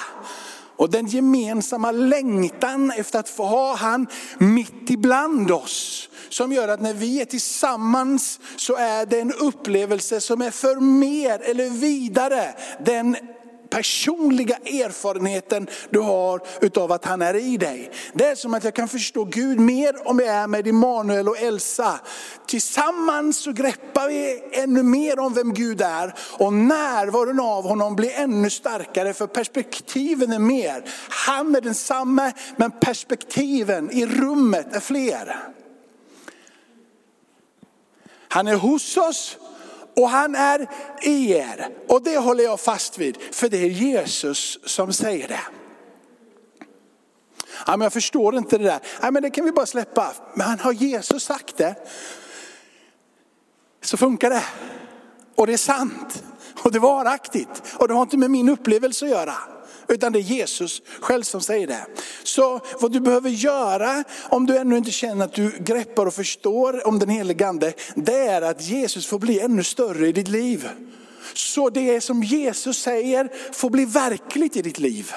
Och 0.76 0.90
den 0.90 1.06
gemensamma 1.06 1.92
längtan 1.92 2.90
efter 2.90 3.18
att 3.18 3.28
få 3.28 3.44
ha 3.44 3.76
han 3.76 4.06
mitt 4.38 4.90
ibland 4.90 5.50
oss 5.50 6.08
som 6.28 6.52
gör 6.52 6.68
att 6.68 6.80
när 6.80 6.94
vi 6.94 7.20
är 7.20 7.24
tillsammans 7.24 8.40
så 8.56 8.76
är 8.76 9.06
det 9.06 9.20
en 9.20 9.32
upplevelse 9.32 10.20
som 10.20 10.42
är 10.42 10.50
för 10.50 10.76
mer 10.80 11.40
eller 11.42 11.70
vidare 11.70 12.54
den 12.84 13.16
personliga 13.74 14.56
erfarenheten 14.56 15.66
du 15.90 16.00
har 16.00 16.40
utav 16.60 16.92
att 16.92 17.04
han 17.04 17.22
är 17.22 17.34
i 17.34 17.56
dig. 17.56 17.90
Det 18.12 18.24
är 18.24 18.34
som 18.34 18.54
att 18.54 18.64
jag 18.64 18.74
kan 18.74 18.88
förstå 18.88 19.24
Gud 19.24 19.60
mer 19.60 20.08
om 20.08 20.18
jag 20.18 20.28
är 20.28 20.46
med 20.46 20.66
Immanuel 20.66 21.28
och 21.28 21.38
Elsa. 21.38 22.00
Tillsammans 22.46 23.38
så 23.38 23.52
greppar 23.52 24.08
vi 24.08 24.42
ännu 24.52 24.82
mer 24.82 25.18
om 25.18 25.34
vem 25.34 25.54
Gud 25.54 25.80
är 25.80 26.14
och 26.38 26.52
närvaron 26.52 27.40
av 27.40 27.64
honom 27.64 27.96
blir 27.96 28.10
ännu 28.14 28.50
starkare 28.50 29.14
för 29.14 29.26
perspektiven 29.26 30.32
är 30.32 30.38
mer. 30.38 30.84
Han 31.08 31.54
är 31.54 31.60
densamme 31.60 32.32
men 32.56 32.70
perspektiven 32.70 33.90
i 33.90 34.06
rummet 34.06 34.76
är 34.76 34.80
fler. 34.80 35.36
Han 38.28 38.46
är 38.46 38.54
hos 38.54 38.96
oss 38.96 39.36
och 39.96 40.08
han 40.08 40.34
är 40.34 40.66
i 41.02 41.32
er. 41.32 41.68
Och 41.88 42.02
det 42.02 42.18
håller 42.18 42.44
jag 42.44 42.60
fast 42.60 42.98
vid, 42.98 43.18
för 43.32 43.48
det 43.48 43.58
är 43.58 43.68
Jesus 43.68 44.58
som 44.64 44.92
säger 44.92 45.28
det. 45.28 45.40
Ja, 47.66 47.76
men 47.76 47.80
jag 47.80 47.92
förstår 47.92 48.36
inte 48.36 48.58
det 48.58 48.64
där. 48.64 48.80
Ja, 49.02 49.10
men 49.10 49.22
det 49.22 49.30
kan 49.30 49.44
vi 49.44 49.52
bara 49.52 49.66
släppa. 49.66 50.12
Men 50.34 50.46
han 50.46 50.60
har 50.60 50.72
Jesus 50.72 51.24
sagt 51.24 51.56
det. 51.56 51.74
Så 53.82 53.96
funkar 53.96 54.30
det. 54.30 54.44
Och 55.34 55.46
det 55.46 55.52
är 55.52 55.56
sant. 55.56 56.24
Och 56.62 56.72
det 56.72 56.78
är 56.78 56.80
varaktigt. 56.80 57.62
Och 57.76 57.88
det 57.88 57.94
har 57.94 58.02
inte 58.02 58.16
med 58.16 58.30
min 58.30 58.48
upplevelse 58.48 59.04
att 59.04 59.10
göra. 59.10 59.34
Utan 59.88 60.12
det 60.12 60.18
är 60.18 60.20
Jesus 60.20 60.82
själv 61.00 61.22
som 61.22 61.40
säger 61.40 61.66
det. 61.66 61.86
Så 62.22 62.60
vad 62.80 62.92
du 62.92 63.00
behöver 63.00 63.30
göra 63.30 64.04
om 64.28 64.46
du 64.46 64.56
ännu 64.56 64.76
inte 64.76 64.90
känner 64.90 65.24
att 65.24 65.32
du 65.32 65.50
greppar 65.58 66.06
och 66.06 66.14
förstår 66.14 66.86
om 66.86 66.98
den 66.98 67.08
helige 67.08 67.48
ande, 67.48 67.72
det 67.94 68.18
är 68.18 68.42
att 68.42 68.62
Jesus 68.62 69.06
får 69.06 69.18
bli 69.18 69.40
ännu 69.40 69.62
större 69.64 70.08
i 70.08 70.12
ditt 70.12 70.28
liv. 70.28 70.68
Så 71.34 71.70
det 71.70 72.00
som 72.00 72.22
Jesus 72.22 72.78
säger 72.78 73.28
får 73.52 73.70
bli 73.70 73.84
verkligt 73.84 74.56
i 74.56 74.62
ditt 74.62 74.78
liv. 74.78 75.12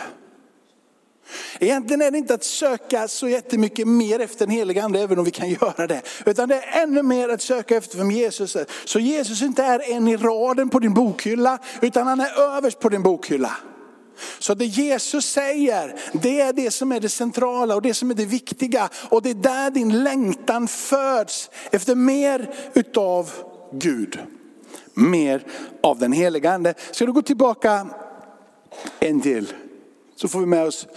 Egentligen 1.59 2.01
är 2.01 2.11
det 2.11 2.17
inte 2.17 2.33
att 2.33 2.43
söka 2.43 3.07
så 3.07 3.27
jättemycket 3.27 3.87
mer 3.87 4.19
efter 4.19 4.45
den 4.45 4.55
heliga 4.55 4.83
ande, 4.83 4.99
även 4.99 5.19
om 5.19 5.25
vi 5.25 5.31
kan 5.31 5.49
göra 5.49 5.87
det. 5.87 6.01
Utan 6.25 6.49
det 6.49 6.55
är 6.55 6.83
ännu 6.83 7.03
mer 7.03 7.29
att 7.29 7.41
söka 7.41 7.77
efter 7.77 7.97
vem 7.97 8.11
Jesus 8.11 8.55
är. 8.55 8.65
Så 8.85 8.99
Jesus 8.99 9.41
inte 9.41 9.63
är 9.63 9.91
en 9.91 10.07
i 10.07 10.17
raden 10.17 10.69
på 10.69 10.79
din 10.79 10.93
bokhylla, 10.93 11.59
utan 11.81 12.07
han 12.07 12.19
är 12.19 12.39
överst 12.39 12.79
på 12.79 12.89
din 12.89 13.03
bokhylla. 13.03 13.51
Så 14.39 14.53
det 14.53 14.65
Jesus 14.65 15.25
säger, 15.25 15.99
det 16.13 16.41
är 16.41 16.53
det 16.53 16.71
som 16.71 16.91
är 16.91 16.99
det 16.99 17.09
centrala 17.09 17.75
och 17.75 17.81
det 17.81 17.93
som 17.93 18.11
är 18.11 18.15
det 18.15 18.25
viktiga. 18.25 18.89
Och 19.09 19.21
det 19.21 19.29
är 19.29 19.33
där 19.33 19.71
din 19.71 20.03
längtan 20.03 20.67
föds 20.67 21.49
efter 21.71 21.95
mer 21.95 22.53
utav 22.73 23.31
Gud. 23.71 24.19
Mer 24.93 25.43
av 25.83 25.99
den 25.99 26.11
heliga 26.11 26.51
ande. 26.51 26.73
Ska 26.91 27.05
du 27.05 27.13
gå 27.13 27.21
tillbaka 27.21 27.87
en 28.99 29.21
till 29.21 29.53
Så 30.15 30.27
får 30.27 30.39
vi 30.39 30.45
med 30.45 30.65
oss, 30.65 30.87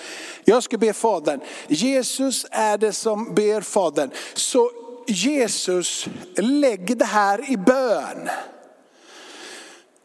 jag 0.45 0.63
ska 0.63 0.79
be 0.79 0.93
Fadern. 0.93 1.41
Jesus 1.69 2.47
är 2.51 2.79
det 2.79 2.93
som 2.93 3.35
ber 3.35 3.61
Fadern. 3.61 4.11
Så 4.35 4.71
Jesus 5.07 6.07
lägg 6.37 6.99
det 6.99 7.05
här 7.05 7.51
i 7.51 7.57
bön. 7.57 8.29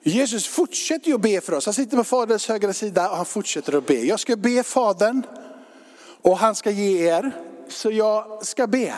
Jesus 0.07 0.47
fortsätter 0.47 1.07
ju 1.07 1.15
att 1.15 1.21
be 1.21 1.41
för 1.41 1.53
oss. 1.53 1.65
Han 1.65 1.73
sitter 1.73 1.97
på 1.97 2.03
Faderns 2.03 2.47
högra 2.47 2.73
sida 2.73 3.09
och 3.09 3.17
han 3.17 3.25
fortsätter 3.25 3.77
att 3.77 3.85
be. 3.85 3.93
Jag 3.93 4.19
ska 4.19 4.35
be 4.35 4.63
Fadern 4.63 5.25
och 6.21 6.37
han 6.37 6.55
ska 6.55 6.71
ge 6.71 7.07
er, 7.09 7.31
så 7.69 7.91
jag 7.91 8.45
ska 8.45 8.67
be. 8.67 8.93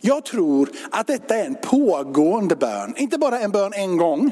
Jag 0.00 0.24
tror 0.24 0.70
att 0.90 1.06
detta 1.06 1.36
är 1.36 1.44
en 1.44 1.54
pågående 1.54 2.56
bön, 2.56 2.94
inte 2.96 3.18
bara 3.18 3.40
en 3.40 3.50
bön 3.50 3.72
en 3.72 3.96
gång, 3.96 4.30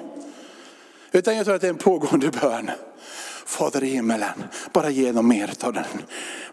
utan 1.13 1.37
jag 1.37 1.45
tror 1.45 1.55
att 1.55 1.61
det 1.61 1.67
är 1.67 1.73
en 1.73 1.77
pågående 1.77 2.31
bön. 2.31 2.71
Fader 3.47 3.85
i 3.85 3.91
himmelen, 3.91 4.45
bara 4.73 4.91
ge 4.91 5.13
dem 5.13 5.29
mer 5.29 5.53
av 5.63 5.73
den. 5.73 5.85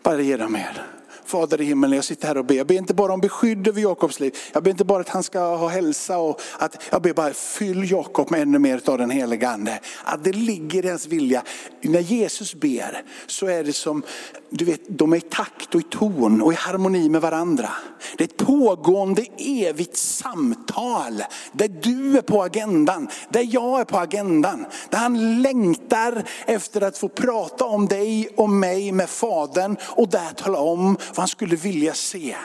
Bara 0.03 0.21
ge 0.21 0.37
dem 0.37 0.51
mer. 0.51 0.85
Fader 1.27 1.61
i 1.61 1.65
himmelen, 1.65 1.95
jag 1.95 2.05
sitter 2.05 2.27
här 2.27 2.37
och 2.37 2.45
ber. 2.45 2.55
Jag 2.55 2.67
ber 2.67 2.75
inte 2.75 2.93
bara 2.93 3.13
om 3.13 3.19
beskydd 3.19 3.67
över 3.67 3.81
Jakobs 3.81 4.19
liv. 4.19 4.35
Jag 4.53 4.63
ber 4.63 4.71
inte 4.71 4.85
bara 4.85 5.01
att 5.01 5.09
han 5.09 5.23
ska 5.23 5.55
ha 5.55 5.67
hälsa 5.67 6.17
och 6.17 6.41
att 6.59 6.83
jag 6.89 7.01
ber 7.01 7.13
bara 7.13 7.33
fyll 7.33 7.91
Jakob 7.91 8.31
med 8.31 8.41
ännu 8.41 8.59
mer 8.59 8.81
av 8.85 8.97
den 8.97 9.09
helige 9.09 9.49
ande. 9.49 9.79
Att 10.03 10.23
det 10.23 10.31
ligger 10.31 10.85
i 10.85 10.89
hans 10.89 11.07
vilja. 11.07 11.43
När 11.81 11.99
Jesus 11.99 12.55
ber 12.55 13.03
så 13.27 13.47
är 13.47 13.63
det 13.63 13.73
som, 13.73 14.03
du 14.49 14.65
vet, 14.65 14.81
de 14.87 15.13
är 15.13 15.17
i 15.17 15.21
takt 15.21 15.75
och 15.75 15.81
i 15.81 15.83
ton 15.83 16.41
och 16.41 16.53
i 16.53 16.55
harmoni 16.55 17.09
med 17.09 17.21
varandra. 17.21 17.69
Det 18.17 18.23
är 18.23 18.27
ett 18.27 18.37
pågående 18.37 19.25
evigt 19.37 19.97
samtal 19.97 21.23
där 21.51 21.67
du 21.67 22.17
är 22.17 22.21
på 22.21 22.43
agendan, 22.43 23.07
där 23.29 23.47
jag 23.49 23.79
är 23.79 23.85
på 23.85 23.97
agendan. 23.97 24.65
Där 24.89 24.97
han 24.97 25.41
längtar 25.41 26.23
efter 26.45 26.81
att 26.81 26.97
få 26.97 27.09
prata 27.09 27.65
om 27.65 27.87
dig 27.87 28.29
och 28.35 28.49
mig 28.49 28.91
med 28.91 29.09
Fadern 29.09 29.77
och 29.83 30.09
där 30.09 30.33
tala 30.35 30.59
om 30.59 30.97
vad 31.17 31.21
han 31.21 31.27
skulle 31.27 31.55
vilja 31.55 31.93
se. 31.93 32.35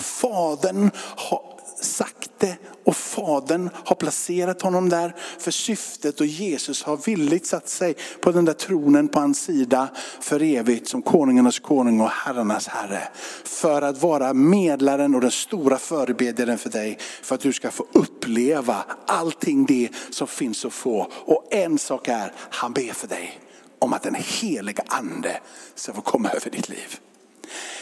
Fadern 0.00 0.90
har 1.16 1.54
sagt 1.80 2.30
det 2.38 2.56
och 2.84 2.96
Fadern 2.96 3.70
har 3.84 3.96
placerat 3.96 4.62
honom 4.62 4.88
där 4.88 5.16
för 5.38 5.50
syftet 5.50 6.20
och 6.20 6.26
Jesus 6.26 6.82
har 6.82 6.96
villigt 6.96 7.46
satt 7.46 7.68
sig 7.68 7.94
på 8.20 8.32
den 8.32 8.44
där 8.44 8.52
tronen 8.52 9.08
på 9.08 9.20
hans 9.20 9.40
sida 9.42 9.88
för 10.20 10.42
evigt 10.42 10.88
som 10.88 11.02
konungarnas 11.02 11.58
konung 11.58 12.00
och 12.00 12.08
herrarnas 12.08 12.68
herre. 12.68 13.08
För 13.44 13.82
att 13.82 14.02
vara 14.02 14.34
medlaren 14.34 15.14
och 15.14 15.20
den 15.20 15.30
stora 15.30 15.78
förebedjaren 15.78 16.58
för 16.58 16.70
dig. 16.70 16.98
För 17.22 17.34
att 17.34 17.40
du 17.40 17.52
ska 17.52 17.70
få 17.70 17.86
uppleva 17.92 18.84
allting 19.06 19.66
det 19.66 19.88
som 20.10 20.26
finns 20.26 20.64
att 20.64 20.72
få. 20.72 21.10
Och 21.12 21.48
en 21.50 21.78
sak 21.78 22.08
är, 22.08 22.32
han 22.50 22.72
ber 22.72 22.92
för 22.92 23.08
dig 23.08 23.40
om 23.78 23.92
att 23.92 24.02
den 24.02 24.16
heliga 24.18 24.82
ande 24.88 25.40
ska 25.74 25.92
få 25.92 26.00
komma 26.00 26.30
över 26.30 26.50
ditt 26.50 26.68
liv. 26.68 26.98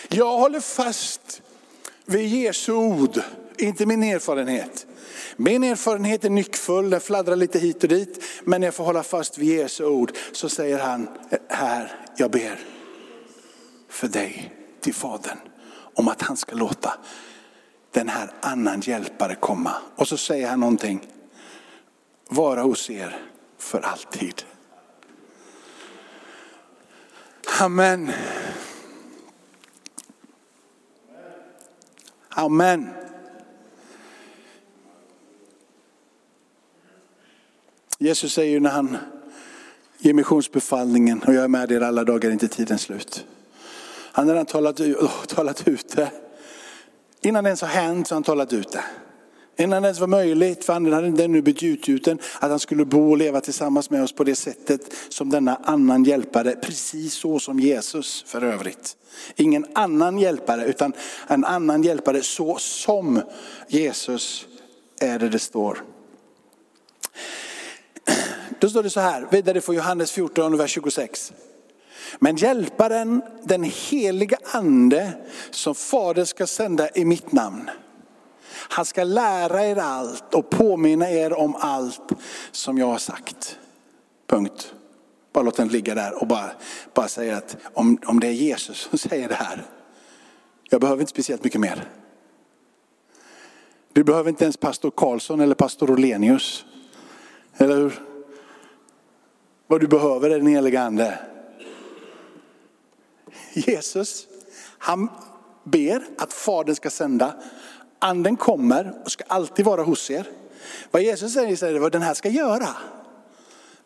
Jag 0.09 0.38
håller 0.38 0.61
fast 0.61 1.42
vid 2.04 2.28
Jesu 2.28 2.73
ord, 2.73 3.21
inte 3.59 3.87
min 3.87 4.02
erfarenhet. 4.02 4.87
Min 5.37 5.64
erfarenhet 5.64 6.25
är 6.25 6.31
nyckfull, 6.31 6.90
den 6.90 7.00
fladdrar 7.00 7.37
lite 7.37 7.59
hit 7.59 7.83
och 7.83 7.88
dit. 7.88 8.25
Men 8.45 8.61
när 8.61 8.66
jag 8.66 8.75
får 8.75 8.85
hålla 8.85 9.02
fast 9.02 9.38
vid 9.38 9.59
Jesu 9.59 9.85
ord. 9.85 10.12
Så 10.33 10.49
säger 10.49 10.78
han, 10.78 11.09
här, 11.49 11.92
jag 12.16 12.31
ber 12.31 12.61
för 13.88 14.09
dig 14.09 14.54
till 14.81 14.95
Fadern. 14.95 15.38
Om 15.95 16.09
att 16.09 16.23
han 16.23 16.37
ska 16.37 16.57
låta 16.57 16.92
den 17.92 18.09
här 18.09 18.33
annan 18.40 18.81
hjälpare 18.81 19.35
komma. 19.35 19.73
Och 19.97 20.09
så 20.09 20.16
säger 20.16 20.49
han 20.49 20.61
någonting. 20.61 21.09
Vara 22.28 22.62
hos 22.62 22.90
er 22.90 23.21
för 23.59 23.81
alltid. 23.81 24.42
Amen. 27.61 28.12
Amen. 32.35 32.89
Jesus 37.99 38.33
säger 38.33 38.61
när 38.61 38.71
han 38.71 38.97
ger 39.99 40.15
missionsbefallningen 40.15 41.23
och 41.23 41.35
jag 41.35 41.45
är 41.45 41.49
med 41.49 41.73
er 41.73 41.81
alla 41.81 42.05
dagar 42.05 42.31
inte 42.31 42.49
tidens 42.49 42.83
slut. 42.83 43.27
Han 44.12 44.29
har 44.29 44.35
redan 44.35 44.47
talat, 44.47 44.81
talat 45.29 45.69
ut 45.69 45.97
det. 45.97 46.11
Innan 47.21 47.45
det 47.45 47.49
ens 47.49 47.61
har 47.61 47.69
hänt 47.69 48.09
så 48.09 48.15
har 48.15 48.17
han 48.17 48.23
talat 48.23 48.53
ut 48.53 48.73
det. 48.73 48.85
Innan 49.57 49.83
det 49.83 49.87
ens 49.87 50.01
var 50.01 50.07
möjligt, 50.07 50.65
för 50.65 50.73
han 50.73 50.93
hade 50.93 51.07
inte 51.07 51.29
nu 51.29 51.43
blivit 51.43 51.63
utgjuten, 51.63 52.19
att 52.41 52.51
han 52.51 52.59
skulle 52.59 52.85
bo 52.85 53.11
och 53.11 53.17
leva 53.17 53.41
tillsammans 53.41 53.91
med 53.91 54.03
oss 54.03 54.13
på 54.13 54.25
det 54.25 54.35
sättet 54.35 54.81
som 55.09 55.31
denna 55.31 55.61
annan 55.65 56.05
hjälpare, 56.05 56.57
precis 56.57 57.15
så 57.15 57.39
som 57.39 57.61
Jesus 57.61 58.25
för 58.27 58.45
övrigt. 58.45 58.97
Ingen 59.37 59.67
annan 59.75 60.19
hjälpare 60.19 60.65
utan 60.65 60.93
en 61.29 61.45
annan 61.45 61.83
hjälpare 61.83 62.23
så 62.23 62.57
som 62.59 63.21
Jesus 63.69 64.47
är 65.01 65.19
det 65.19 65.29
det 65.29 65.38
står. 65.38 65.83
Då 68.59 68.71
står 68.71 68.83
det 68.83 68.91
så 68.91 69.01
här, 69.01 69.27
vidare 69.31 69.61
från 69.61 69.75
Johannes 69.75 70.12
14, 70.12 70.57
vers 70.57 70.71
26. 70.71 71.33
Men 72.19 72.37
hjälparen, 72.37 73.23
den 73.43 73.65
heliga 73.65 74.38
ande 74.45 75.12
som 75.51 75.75
Fadern 75.75 76.27
ska 76.27 76.47
sända 76.47 76.88
i 76.95 77.05
mitt 77.05 77.33
namn. 77.33 77.71
Han 78.68 78.85
ska 78.85 79.05
lära 79.05 79.66
er 79.66 79.77
allt 79.77 80.35
och 80.35 80.51
påminna 80.51 81.11
er 81.11 81.33
om 81.33 81.57
allt 81.59 82.12
som 82.51 82.79
jag 82.79 82.87
har 82.87 82.98
sagt. 82.98 83.59
Punkt. 84.27 84.75
Bara 85.33 85.44
låt 85.44 85.57
den 85.57 85.68
ligga 85.68 85.94
där 85.94 86.22
och 86.22 86.27
bara, 86.27 86.51
bara 86.94 87.09
säga 87.09 87.37
att 87.37 87.57
om, 87.75 87.98
om 88.07 88.20
det 88.20 88.27
är 88.27 88.33
Jesus 88.33 88.77
som 88.90 88.98
säger 89.09 89.29
det 89.29 89.35
här, 89.35 89.64
jag 90.70 90.81
behöver 90.81 91.01
inte 91.01 91.11
speciellt 91.11 91.44
mycket 91.44 91.61
mer. 91.61 91.88
Du 93.92 94.05
behöver 94.05 94.29
inte 94.29 94.44
ens 94.44 94.57
pastor 94.57 94.90
Karlsson 94.90 95.40
eller 95.40 95.55
pastor 95.55 95.90
Olenius. 95.90 96.64
Eller 97.57 97.77
hur? 97.77 98.03
Vad 99.66 99.81
du 99.81 99.88
behöver 99.88 100.31
är 100.31 100.38
den 100.38 100.46
helige 100.46 100.83
ande. 100.83 101.18
Jesus, 103.53 104.27
han 104.79 105.09
ber 105.64 106.05
att 106.18 106.33
fadern 106.33 106.75
ska 106.75 106.90
sända. 106.90 107.35
Anden 108.03 108.37
kommer 108.37 109.01
och 109.05 109.12
ska 109.12 109.25
alltid 109.27 109.65
vara 109.65 109.83
hos 109.83 110.11
er. 110.11 110.27
Vad 110.91 111.03
Jesus 111.03 111.33
säger 111.33 111.75
är 111.75 111.79
vad 111.79 111.93
den 111.93 112.03
här 112.03 112.15
ska 112.15 112.29
göra. 112.29 112.69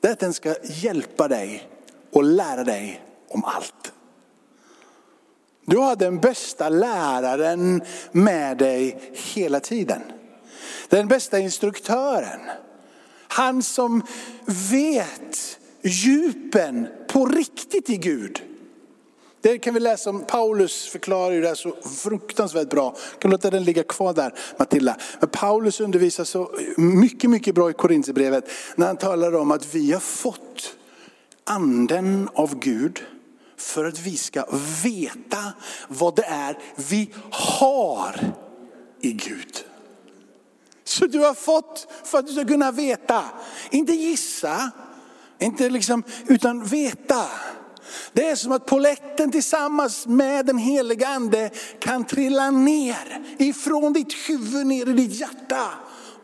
Det 0.01 0.09
är 0.09 0.13
att 0.13 0.19
den 0.19 0.35
ska 0.35 0.55
hjälpa 0.63 1.29
dig 1.29 1.69
och 2.13 2.25
lära 2.25 2.65
dig 2.65 3.03
om 3.29 3.45
allt. 3.45 3.93
Du 5.65 5.77
har 5.77 5.97
den 5.97 6.21
bästa 6.21 6.69
läraren 6.69 7.83
med 8.13 8.59
dig 8.59 9.13
hela 9.13 9.61
tiden. 9.61 10.03
Den 10.89 11.09
bästa 11.09 11.39
instruktören. 11.39 12.41
Han 13.29 13.63
som 13.63 14.03
vet 14.71 15.59
djupen 15.83 16.89
på 17.09 17.27
riktigt 17.27 17.91
i 17.91 17.97
Gud. 17.97 18.43
Det 19.47 19.59
kan 19.59 19.75
vi 19.75 19.81
läsa 19.81 20.11
om, 20.11 20.25
Paulus 20.25 20.87
förklarar 20.87 21.33
ju 21.33 21.41
det 21.41 21.49
här 21.49 21.55
så 21.55 21.77
fruktansvärt 21.83 22.71
bra. 22.71 22.95
Jag 23.13 23.21
kan 23.21 23.31
låta 23.31 23.51
den 23.51 23.65
ligga 23.65 23.83
kvar 23.83 24.13
där 24.15 24.35
Matilda. 24.59 24.97
Men 25.21 25.29
Paulus 25.29 25.81
undervisar 25.81 26.25
så 26.25 26.51
mycket, 26.77 27.31
mycket 27.31 27.55
bra 27.55 27.71
i 27.71 27.73
Korinthierbrevet 27.73 28.51
när 28.77 28.87
han 28.87 28.97
talar 28.97 29.35
om 29.35 29.51
att 29.51 29.75
vi 29.75 29.93
har 29.93 30.01
fått 30.01 30.77
anden 31.45 32.29
av 32.35 32.59
Gud 32.59 33.03
för 33.57 33.85
att 33.85 34.01
vi 34.01 34.17
ska 34.17 34.45
veta 34.85 35.53
vad 35.89 36.17
det 36.17 36.25
är 36.25 36.59
vi 36.89 37.11
har 37.31 38.35
i 39.01 39.13
Gud. 39.13 39.65
Så 40.85 41.07
du 41.07 41.19
har 41.19 41.35
fått 41.35 41.87
för 42.05 42.19
att 42.19 42.27
du 42.27 42.33
ska 42.33 42.45
kunna 42.45 42.71
veta, 42.71 43.25
inte 43.71 43.93
gissa, 43.93 44.71
inte 45.39 45.71
liksom, 45.71 46.03
utan 46.27 46.65
veta. 46.65 47.27
Det 48.13 48.29
är 48.29 48.37
som 48.37 48.53
att 48.53 48.67
poletten 48.67 49.33
tillsammans 49.33 50.07
med 50.07 50.47
den 50.47 50.59
heliga 50.59 51.09
ande 51.09 51.51
kan 51.79 52.05
trilla 52.05 52.51
ner 52.51 53.23
ifrån 53.39 53.93
ditt 53.93 54.13
huvud 54.29 54.67
ner 54.67 54.89
i 54.89 54.93
ditt 54.93 55.21
hjärta 55.21 55.71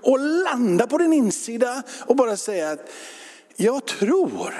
och 0.03 0.18
landa 0.18 0.87
på 0.87 0.98
din 0.98 1.12
insida 1.12 1.83
och 2.07 2.16
bara 2.16 2.37
säga 2.37 2.70
att 2.70 2.90
jag 3.57 3.87
tror 3.87 4.55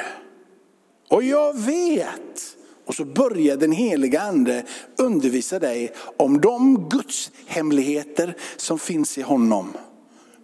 och 1.09 1.23
jag 1.23 1.59
vet. 1.59 2.57
Och 2.87 2.95
så 2.95 3.05
börjar 3.05 3.57
den 3.57 3.73
heliga 3.73 4.21
ande 4.21 4.65
undervisa 4.97 5.59
dig 5.59 5.93
om 6.17 6.41
de 6.41 6.88
Guds 6.88 7.31
hemligheter 7.47 8.37
som 8.57 8.79
finns 8.79 9.19
i 9.19 9.23
honom. 9.23 9.73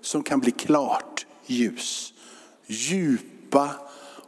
Som 0.02 0.22
kan 0.22 0.40
bli 0.40 0.50
klart 0.50 1.26
ljus. 1.46 2.12
Djupa 2.66 3.70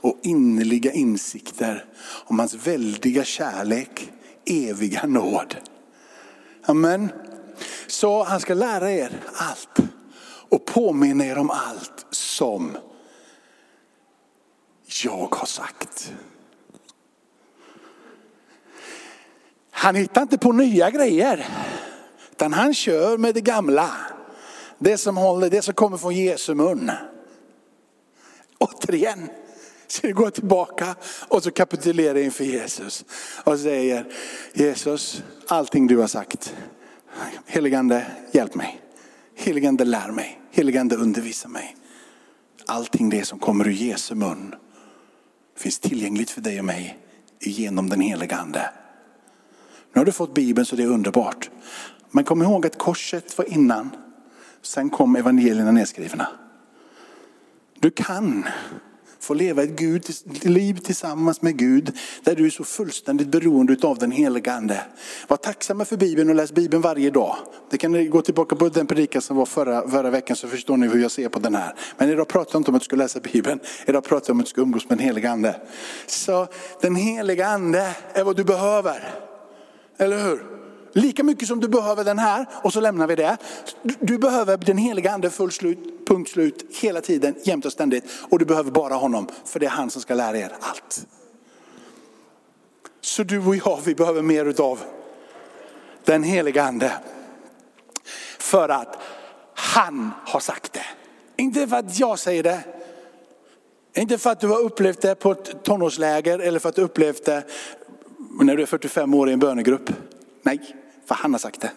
och 0.01 0.19
innerliga 0.23 0.93
insikter 0.93 1.85
om 2.25 2.39
hans 2.39 2.55
väldiga 2.55 3.25
kärlek, 3.25 4.13
eviga 4.47 5.07
nåd. 5.07 5.57
Amen. 6.65 7.13
Så 7.87 8.23
han 8.23 8.41
ska 8.41 8.55
lära 8.55 8.93
er 8.93 9.21
allt 9.35 9.79
och 10.49 10.65
påminna 10.65 11.25
er 11.25 11.39
om 11.39 11.51
allt 11.51 12.07
som 12.11 12.77
jag 15.05 15.35
har 15.35 15.47
sagt. 15.47 16.13
Han 19.71 19.95
hittar 19.95 20.23
inte 20.23 20.39
på 20.39 20.53
nya 20.53 20.91
grejer. 20.91 21.47
Utan 22.31 22.53
han 22.53 22.75
kör 22.75 23.19
med 23.19 23.35
det 23.35 23.41
gamla. 23.41 23.91
Det 24.79 24.99
som 24.99 25.17
håller, 25.17 25.51
det 25.51 25.63
som 25.63 25.75
kommer 25.75 25.97
från 25.97 26.15
Jesu 26.15 26.55
mun. 26.55 26.91
Återigen, 28.59 29.31
så 29.93 30.07
jag 30.07 30.15
går 30.15 30.31
tillbaka 30.31 30.97
och 31.29 31.43
så 31.43 31.51
kapitulerar 31.51 32.19
inför 32.19 32.45
Jesus. 32.45 33.05
Och 33.45 33.59
säger 33.59 34.07
Jesus, 34.53 35.23
allting 35.49 35.87
du 35.87 35.97
har 35.97 36.07
sagt. 36.07 36.55
Heligande, 37.47 38.07
hjälp 38.33 38.55
mig. 38.55 38.81
Heligande, 39.37 39.85
lär 39.85 40.11
mig. 40.11 40.41
Heligande, 40.51 40.97
undervisa 40.97 41.49
mig. 41.49 41.77
Allting 42.67 43.11
det 43.11 43.25
som 43.25 43.39
kommer 43.39 43.69
ur 43.69 43.73
Jesu 43.73 44.15
mun 44.15 44.55
finns 45.57 45.79
tillgängligt 45.79 46.31
för 46.31 46.41
dig 46.41 46.59
och 46.59 46.65
mig 46.65 46.99
genom 47.41 47.91
den 47.91 48.01
helige 48.01 48.37
ande. 48.37 48.71
Nu 49.93 50.01
har 50.01 50.05
du 50.05 50.13
fått 50.13 50.35
Bibeln 50.35 50.67
så 50.67 50.77
det 50.77 50.83
är 50.83 50.87
underbart. 50.87 51.51
Men 52.11 52.25
kom 52.25 52.43
ihåg 52.43 52.67
att 52.67 52.79
korset 52.79 53.39
var 53.39 53.53
innan. 53.53 53.91
Sen 54.63 54.91
kom 54.91 55.17
evangelierna 55.17 55.73
nedskrivna. 55.73 56.29
Du 57.81 57.91
kan 57.91 58.45
få 59.21 59.35
leva 59.35 59.63
ett 59.63 59.71
Gud, 59.71 60.05
liv 60.43 60.75
tillsammans 60.75 61.43
med 61.43 61.59
Gud 61.59 61.97
där 62.25 62.35
du 62.35 62.47
är 62.47 62.51
så 62.51 62.65
fullständigt 62.65 63.29
beroende 63.29 63.77
av 63.83 63.99
den 63.99 64.11
heliga 64.11 64.53
ande. 64.53 64.81
Var 65.29 65.37
tacksamma 65.37 65.85
för 65.85 65.97
Bibeln 65.97 66.29
och 66.29 66.35
läs 66.35 66.53
Bibeln 66.53 66.83
varje 66.83 67.11
dag. 67.11 67.37
Det 67.71 67.79
kan 67.79 67.93
ni 67.93 68.07
gå 68.07 68.23
tillbaka 68.23 68.57
på 68.57 68.69
den 68.69 68.87
predikan 68.87 69.23
som 69.23 69.37
var 69.37 69.47
förra, 69.47 69.89
förra 69.89 70.11
veckan 70.11 70.37
så 70.37 70.49
förstår 70.49 70.77
ni 70.77 70.89
hur 70.89 71.03
jag 71.03 71.11
ser 71.11 71.29
på 71.29 71.39
den 71.39 71.55
här. 71.55 71.75
Men 71.97 72.11
idag 72.11 72.29
pratar 72.29 72.55
jag 72.55 72.61
inte 72.61 72.71
om 72.71 72.75
att 72.75 72.83
du 72.83 72.85
ska 72.85 72.97
läsa 72.97 73.21
Bibeln, 73.21 73.61
idag 73.87 74.05
pratar 74.05 74.31
jag 74.31 74.35
om 74.35 74.41
att 74.41 74.47
du 74.47 74.51
ska 74.51 74.61
umgås 74.61 74.89
med 74.89 74.99
den 74.99 75.07
heliga 75.07 75.31
ande. 75.31 75.61
Så 76.07 76.47
den 76.81 76.97
heliga 76.97 77.47
ande 77.47 77.97
är 78.13 78.25
vad 78.25 78.37
du 78.37 78.45
behöver. 78.45 79.15
Eller 79.99 80.25
hur? 80.25 80.60
Lika 80.93 81.23
mycket 81.23 81.49
som 81.49 81.61
du 81.61 81.69
behöver 81.69 82.05
den 82.05 82.19
här 82.19 82.47
och 82.63 82.73
så 82.73 82.81
lämnar 82.81 83.07
vi 83.07 83.17
det. 83.17 83.37
Du 83.83 84.19
behöver 84.19 84.57
den 84.57 84.79
heliga 84.79 85.11
ande 85.11 85.31
full 85.31 85.53
slut, 85.53 86.07
punkt 86.07 86.31
slut, 86.31 86.65
hela 86.81 87.01
tiden, 87.01 87.35
jämt 87.43 87.65
och 87.65 87.73
ständigt. 87.73 88.05
Och 88.29 88.39
du 88.39 88.45
behöver 88.45 88.71
bara 88.71 88.95
honom, 88.95 89.29
för 89.45 89.61
det 89.61 89.67
är 89.67 89.71
han 89.71 89.91
som 89.91 90.03
ska 90.03 90.15
lära 90.15 90.39
er 90.39 90.53
allt. 90.61 91.07
Så 93.01 93.23
du 93.23 93.39
och 93.39 93.57
jag, 93.57 93.81
vi 93.85 93.95
behöver 93.95 94.23
mer 94.23 94.45
utav 94.45 94.79
den 96.05 96.23
heliga 96.23 96.63
ande. 96.63 96.93
För 98.39 98.69
att 98.69 98.99
han 99.55 100.11
har 100.27 100.41
sagt 100.41 100.73
det. 100.73 100.87
Inte 101.37 101.67
för 101.67 101.77
att 101.77 101.99
jag 101.99 102.19
säger 102.19 102.43
det. 102.43 102.61
Inte 103.95 104.19
för 104.19 104.31
att 104.31 104.41
du 104.41 104.49
har 104.49 104.61
upplevt 104.61 105.01
det 105.01 105.15
på 105.15 105.33
ett 105.33 105.63
tonårsläger 105.63 106.39
eller 106.39 106.59
för 106.59 106.69
att 106.69 106.75
du 106.75 106.83
upplevt 106.83 107.25
det 107.25 107.45
när 108.41 108.57
du 108.57 108.63
är 108.63 108.67
45 108.67 109.15
år 109.15 109.31
i 109.31 109.33
en 109.33 109.39
bönegrupp. 109.39 109.91
Nej, 110.43 110.77
för 111.11 111.15
han 111.15 111.33
har 111.35 111.39
sagt 111.39 111.61
det. 111.61 111.71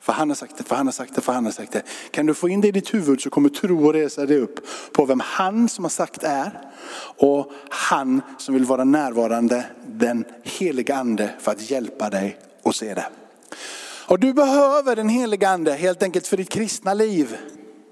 För 0.00 0.12
han 0.12 0.30
har 0.30 0.34
sagt 0.34 0.58
det, 0.58 0.64
för 0.64 0.76
han 0.76 0.86
har 0.86 0.92
sagt 0.92 1.14
det, 1.14 1.20
för 1.20 1.32
han 1.32 1.44
har 1.44 1.52
sagt 1.52 1.72
det. 1.72 1.82
Kan 2.10 2.26
du 2.26 2.34
få 2.34 2.48
in 2.48 2.60
det 2.60 2.68
i 2.68 2.72
ditt 2.72 2.94
huvud 2.94 3.20
så 3.20 3.30
kommer 3.30 3.48
tro 3.48 3.86
och 3.86 3.92
resa 3.92 4.26
dig 4.26 4.38
upp 4.38 4.66
på 4.92 5.04
vem 5.04 5.20
han 5.20 5.68
som 5.68 5.84
har 5.84 5.90
sagt 5.90 6.22
är. 6.22 6.60
Och 7.16 7.52
han 7.70 8.22
som 8.38 8.54
vill 8.54 8.64
vara 8.64 8.84
närvarande, 8.84 9.66
den 9.86 10.24
heliga 10.42 10.96
ande 10.96 11.30
för 11.38 11.52
att 11.52 11.70
hjälpa 11.70 12.10
dig 12.10 12.38
att 12.64 12.76
se 12.76 12.94
det. 12.94 13.06
Och 14.08 14.18
du 14.18 14.32
behöver 14.32 14.96
den 14.96 15.08
heliga 15.08 15.48
ande 15.48 15.72
helt 15.72 16.02
enkelt 16.02 16.26
för 16.26 16.36
ditt 16.36 16.50
kristna 16.50 16.94
liv. 16.94 17.36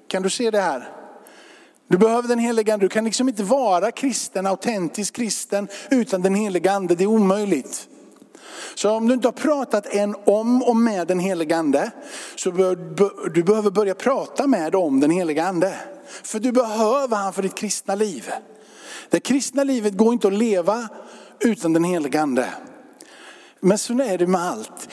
Kan 0.09 0.23
du 0.23 0.31
se 0.31 0.51
det 0.51 0.61
här? 0.61 0.89
Du 1.89 1.99
behöver 1.99 2.29
den 2.29 2.39
heliga 2.39 2.75
ande. 2.75 2.85
Du 2.85 2.89
kan 2.91 3.05
liksom 3.05 3.29
inte 3.29 3.43
vara 3.43 3.91
kristen, 3.91 4.47
autentisk 4.47 5.15
kristen 5.15 5.69
utan 5.91 6.23
den 6.23 6.35
heliga 6.35 6.73
ande. 6.73 6.95
Det 6.95 7.05
är 7.05 7.09
omöjligt. 7.09 7.89
Så 8.75 8.91
om 8.91 9.09
du 9.09 9.15
inte 9.15 9.29
har 9.29 9.33
pratat 9.33 9.87
än 9.87 10.15
om 10.25 10.63
och 10.63 10.77
med 10.77 11.07
den 11.07 11.19
helige 11.19 11.57
ande, 11.57 11.91
så 12.37 12.53
bör, 12.53 13.29
du 13.35 13.43
behöver 13.43 13.71
börja 13.71 13.95
prata 13.95 14.47
med 14.47 14.75
om 14.75 15.01
den 15.01 15.11
helige 15.11 15.45
ande. 15.45 15.75
För 16.23 16.39
du 16.39 16.53
behöver 16.53 17.17
han 17.17 17.33
för 17.33 17.43
ditt 17.43 17.55
kristna 17.55 17.95
liv. 17.95 18.31
Det 19.11 19.21
kristna 19.21 19.65
livet 19.65 19.97
går 19.97 20.13
inte 20.13 20.27
att 20.27 20.35
leva 20.35 20.89
utan 21.41 21.73
den 21.73 21.85
helige 21.85 22.21
ande. 22.21 22.49
Men 23.61 23.79
så 23.79 23.93
är 23.93 24.19
det 24.19 24.27
med 24.27 24.41
allt. 24.41 24.89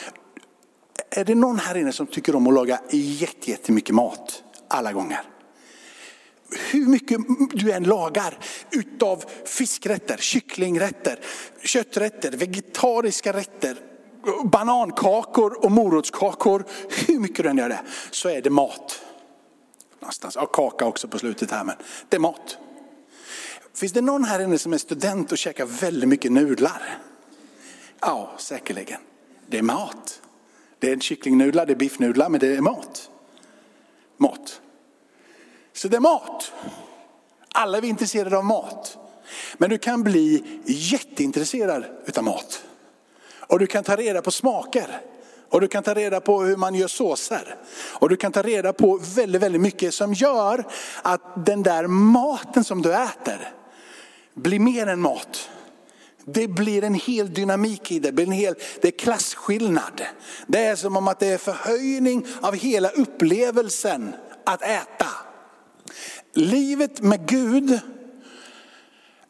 Är 1.10 1.24
det 1.24 1.34
någon 1.34 1.58
här 1.58 1.76
inne 1.76 1.92
som 1.92 2.06
tycker 2.06 2.36
om 2.36 2.46
att 2.46 2.54
laga 2.54 2.80
jättemycket 2.90 3.94
mat 3.94 4.42
alla 4.68 4.92
gånger? 4.92 5.20
hur 6.70 6.86
mycket 6.86 7.18
du 7.52 7.72
än 7.72 7.84
lagar 7.84 8.38
utav 8.72 9.24
fiskrätter, 9.44 10.16
kycklingrätter, 10.16 11.18
kötträtter, 11.62 12.30
vegetariska 12.30 13.32
rätter, 13.32 13.76
banankakor 14.44 15.64
och 15.64 15.72
morotskakor. 15.72 16.64
Hur 17.06 17.18
mycket 17.18 17.42
du 17.42 17.50
än 17.50 17.58
gör 17.58 17.68
det 17.68 17.80
så 18.10 18.28
är 18.28 18.42
det 18.42 18.50
mat. 18.50 19.02
Någonstans, 20.00 20.36
ja, 20.36 20.46
kaka 20.46 20.86
också 20.86 21.08
på 21.08 21.18
slutet 21.18 21.50
här 21.50 21.64
men 21.64 21.76
det 22.08 22.16
är 22.16 22.20
mat. 22.20 22.58
Finns 23.74 23.92
det 23.92 24.00
någon 24.00 24.24
här 24.24 24.40
inne 24.40 24.58
som 24.58 24.72
är 24.72 24.78
student 24.78 25.32
och 25.32 25.38
käkar 25.38 25.66
väldigt 25.66 26.08
mycket 26.08 26.32
nudlar? 26.32 26.98
Ja, 28.00 28.32
säkerligen. 28.38 29.00
Det 29.46 29.58
är 29.58 29.62
mat. 29.62 30.22
Det 30.78 30.90
är 30.90 30.98
kycklingnudlar, 30.98 31.66
det 31.66 31.72
är 31.72 31.76
biffnudlar, 31.76 32.28
men 32.28 32.40
det 32.40 32.56
är 32.56 32.60
mat. 32.60 33.10
Mat. 34.16 34.60
Så 35.72 35.88
det 35.88 35.96
är 35.96 36.00
mat. 36.00 36.52
Alla 37.54 37.78
är 37.78 37.82
vi 37.82 37.88
intresserade 37.88 38.38
av 38.38 38.44
mat. 38.44 38.98
Men 39.56 39.70
du 39.70 39.78
kan 39.78 40.02
bli 40.02 40.44
jätteintresserad 40.64 41.84
utav 42.06 42.24
mat. 42.24 42.62
Och 43.38 43.58
du 43.58 43.66
kan 43.66 43.84
ta 43.84 43.96
reda 43.96 44.22
på 44.22 44.30
smaker. 44.30 45.00
Och 45.48 45.60
du 45.60 45.68
kan 45.68 45.82
ta 45.82 45.94
reda 45.94 46.20
på 46.20 46.42
hur 46.42 46.56
man 46.56 46.74
gör 46.74 46.88
såser. 46.88 47.56
Och 47.74 48.08
du 48.08 48.16
kan 48.16 48.32
ta 48.32 48.42
reda 48.42 48.72
på 48.72 49.00
väldigt, 49.14 49.42
väldigt 49.42 49.60
mycket 49.60 49.94
som 49.94 50.14
gör 50.14 50.64
att 51.02 51.46
den 51.46 51.62
där 51.62 51.86
maten 51.86 52.64
som 52.64 52.82
du 52.82 52.94
äter 52.94 53.52
blir 54.34 54.58
mer 54.58 54.86
än 54.86 55.00
mat. 55.00 55.50
Det 56.24 56.48
blir 56.48 56.84
en 56.84 56.94
hel 56.94 57.34
dynamik 57.34 57.92
i 57.92 57.98
det, 57.98 58.10
det 58.10 58.22
en 58.22 58.32
hel, 58.32 58.54
det 58.80 58.88
är 58.88 58.98
klasskillnad. 58.98 60.02
Det 60.46 60.64
är 60.64 60.76
som 60.76 60.96
om 60.96 61.08
att 61.08 61.20
det 61.20 61.26
är 61.26 61.38
förhöjning 61.38 62.26
av 62.40 62.54
hela 62.54 62.88
upplevelsen 62.88 64.14
att 64.44 64.62
äta. 64.62 65.06
Livet 66.34 67.00
med 67.02 67.28
Gud 67.28 67.80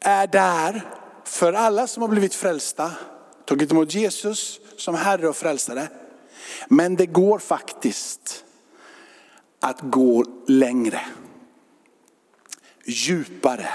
är 0.00 0.26
där 0.26 0.82
för 1.24 1.52
alla 1.52 1.86
som 1.86 2.02
har 2.02 2.08
blivit 2.08 2.34
frälsta, 2.34 2.92
tagit 3.44 3.72
emot 3.72 3.94
Jesus 3.94 4.60
som 4.76 4.94
Herre 4.94 5.28
och 5.28 5.36
Frälsare. 5.36 5.88
Men 6.68 6.96
det 6.96 7.06
går 7.06 7.38
faktiskt 7.38 8.44
att 9.60 9.80
gå 9.80 10.24
längre, 10.46 11.00
djupare. 12.84 13.68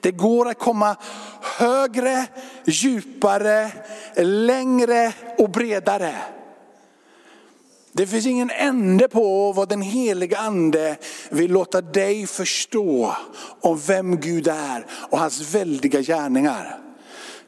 Det 0.00 0.12
går 0.12 0.48
att 0.48 0.58
komma 0.58 0.96
högre, 1.42 2.26
djupare, 2.64 3.70
längre 4.16 5.12
och 5.38 5.50
bredare. 5.50 6.14
Det 7.92 8.06
finns 8.06 8.26
ingen 8.26 8.50
ände 8.50 9.08
på 9.08 9.52
vad 9.52 9.68
den 9.68 9.82
heliga 9.82 10.38
ande 10.38 10.96
vill 11.30 11.52
låta 11.52 11.80
dig 11.80 12.26
förstå 12.26 13.16
om 13.60 13.80
vem 13.86 14.20
Gud 14.20 14.48
är 14.48 14.86
och 14.90 15.18
hans 15.18 15.54
väldiga 15.54 16.00
gärningar. 16.00 16.80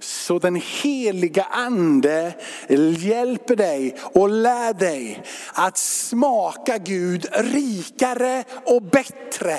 Så 0.00 0.38
den 0.38 0.62
heliga 0.82 1.44
ande 1.44 2.34
hjälper 2.98 3.56
dig 3.56 3.96
och 4.02 4.30
lär 4.30 4.74
dig 4.74 5.22
att 5.52 5.78
smaka 5.78 6.78
Gud 6.78 7.26
rikare 7.32 8.44
och 8.64 8.82
bättre. 8.82 9.58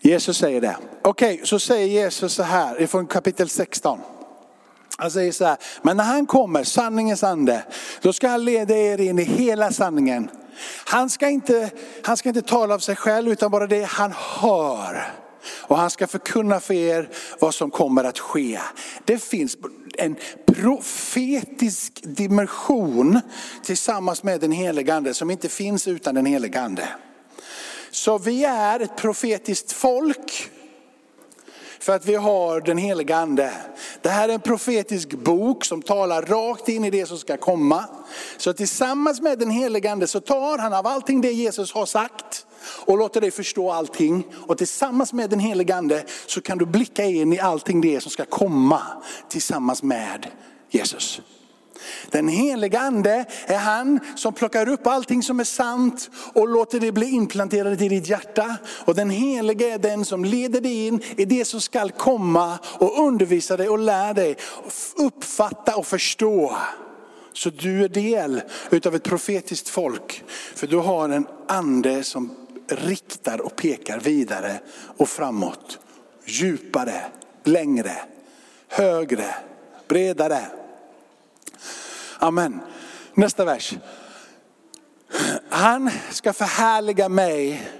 Jesus 0.00 0.38
säger 0.38 0.60
det. 0.60 0.76
Okej, 1.02 1.34
okay, 1.34 1.46
så 1.46 1.58
säger 1.58 1.86
Jesus 1.86 2.32
så 2.32 2.42
här 2.42 2.82
ifrån 2.82 3.06
kapitel 3.06 3.48
16. 3.48 4.00
Han 5.00 5.10
säger 5.10 5.32
så 5.32 5.44
här, 5.44 5.56
men 5.82 5.96
när 5.96 6.04
han 6.04 6.26
kommer, 6.26 6.64
sanningens 6.64 7.22
ande, 7.22 7.64
då 8.00 8.12
ska 8.12 8.28
han 8.28 8.44
leda 8.44 8.76
er 8.76 9.00
in 9.00 9.18
i 9.18 9.22
hela 9.22 9.72
sanningen. 9.72 10.30
Han 10.84 11.10
ska 11.10 11.28
inte, 11.28 11.70
han 12.02 12.16
ska 12.16 12.28
inte 12.28 12.42
tala 12.42 12.74
av 12.74 12.78
sig 12.78 12.96
själv 12.96 13.32
utan 13.32 13.50
bara 13.50 13.66
det 13.66 13.82
han 13.82 14.12
hör. 14.12 15.12
Och 15.60 15.76
han 15.78 15.90
ska 15.90 16.06
förkunna 16.06 16.60
för 16.60 16.74
er 16.74 17.08
vad 17.38 17.54
som 17.54 17.70
kommer 17.70 18.04
att 18.04 18.18
ske. 18.18 18.60
Det 19.04 19.18
finns 19.18 19.56
en 19.98 20.16
profetisk 20.46 22.00
dimension 22.02 23.20
tillsammans 23.62 24.22
med 24.22 24.40
den 24.40 24.52
helige 24.52 24.94
ande 24.94 25.14
som 25.14 25.30
inte 25.30 25.48
finns 25.48 25.88
utan 25.88 26.14
den 26.14 26.26
helige 26.26 26.60
ande. 26.60 26.88
Så 27.90 28.18
vi 28.18 28.44
är 28.44 28.80
ett 28.80 28.96
profetiskt 28.96 29.72
folk 29.72 30.50
för 31.80 31.96
att 31.96 32.06
vi 32.06 32.14
har 32.14 32.60
den 32.60 32.78
heliga 32.78 33.16
ande. 33.16 33.52
Det 34.02 34.08
här 34.08 34.28
är 34.28 34.32
en 34.32 34.40
profetisk 34.40 35.14
bok 35.14 35.64
som 35.64 35.82
talar 35.82 36.22
rakt 36.22 36.68
in 36.68 36.84
i 36.84 36.90
det 36.90 37.06
som 37.06 37.18
ska 37.18 37.36
komma. 37.36 37.84
Så 38.36 38.52
tillsammans 38.52 39.20
med 39.20 39.38
den 39.38 39.50
heliga 39.50 39.92
ande 39.92 40.06
så 40.06 40.20
tar 40.20 40.58
han 40.58 40.72
av 40.72 40.86
allting 40.86 41.20
det 41.20 41.32
Jesus 41.32 41.72
har 41.72 41.86
sagt 41.86 42.46
och 42.86 42.98
låter 42.98 43.20
dig 43.20 43.30
förstå 43.30 43.70
allting. 43.70 44.26
Och 44.46 44.58
tillsammans 44.58 45.12
med 45.12 45.30
den 45.30 45.40
helige 45.40 45.76
ande 45.76 46.04
så 46.26 46.40
kan 46.40 46.58
du 46.58 46.66
blicka 46.66 47.04
in 47.04 47.32
i 47.32 47.38
allting 47.38 47.80
det 47.80 48.00
som 48.00 48.10
ska 48.10 48.24
komma 48.24 48.82
tillsammans 49.28 49.82
med 49.82 50.26
Jesus. 50.70 51.20
Den 52.10 52.28
heliga 52.28 52.80
ande 52.80 53.24
är 53.46 53.58
han 53.58 54.00
som 54.16 54.32
plockar 54.32 54.68
upp 54.68 54.86
allting 54.86 55.22
som 55.22 55.40
är 55.40 55.44
sant 55.44 56.10
och 56.32 56.48
låter 56.48 56.80
det 56.80 56.92
bli 56.92 57.10
implanterat 57.10 57.80
i 57.80 57.88
ditt 57.88 58.08
hjärta. 58.08 58.56
Och 58.84 58.94
den 58.94 59.10
heliga 59.10 59.74
är 59.74 59.78
den 59.78 60.04
som 60.04 60.24
leder 60.24 60.60
dig 60.60 60.86
in 60.86 61.02
i 61.16 61.24
det 61.24 61.44
som 61.44 61.60
ska 61.60 61.88
komma 61.88 62.58
och 62.64 63.06
undervisar 63.06 63.56
dig 63.56 63.68
och 63.68 63.78
lär 63.78 64.14
dig 64.14 64.36
uppfatta 64.96 65.76
och 65.76 65.86
förstå. 65.86 66.56
Så 67.32 67.50
du 67.50 67.84
är 67.84 67.88
del 67.88 68.42
utav 68.70 68.94
ett 68.94 69.02
profetiskt 69.02 69.68
folk. 69.68 70.24
För 70.54 70.66
du 70.66 70.76
har 70.76 71.08
en 71.08 71.26
ande 71.48 72.04
som 72.04 72.34
riktar 72.68 73.40
och 73.40 73.56
pekar 73.56 74.00
vidare 74.00 74.60
och 74.96 75.08
framåt. 75.08 75.78
Djupare, 76.24 77.02
längre, 77.44 77.92
högre, 78.68 79.34
bredare. 79.88 80.40
Amen. 82.18 82.60
Nästa 83.14 83.44
vers. 83.44 83.74
Han 85.48 85.90
ska 86.10 86.32
förhärliga 86.32 87.08
mig 87.08 87.70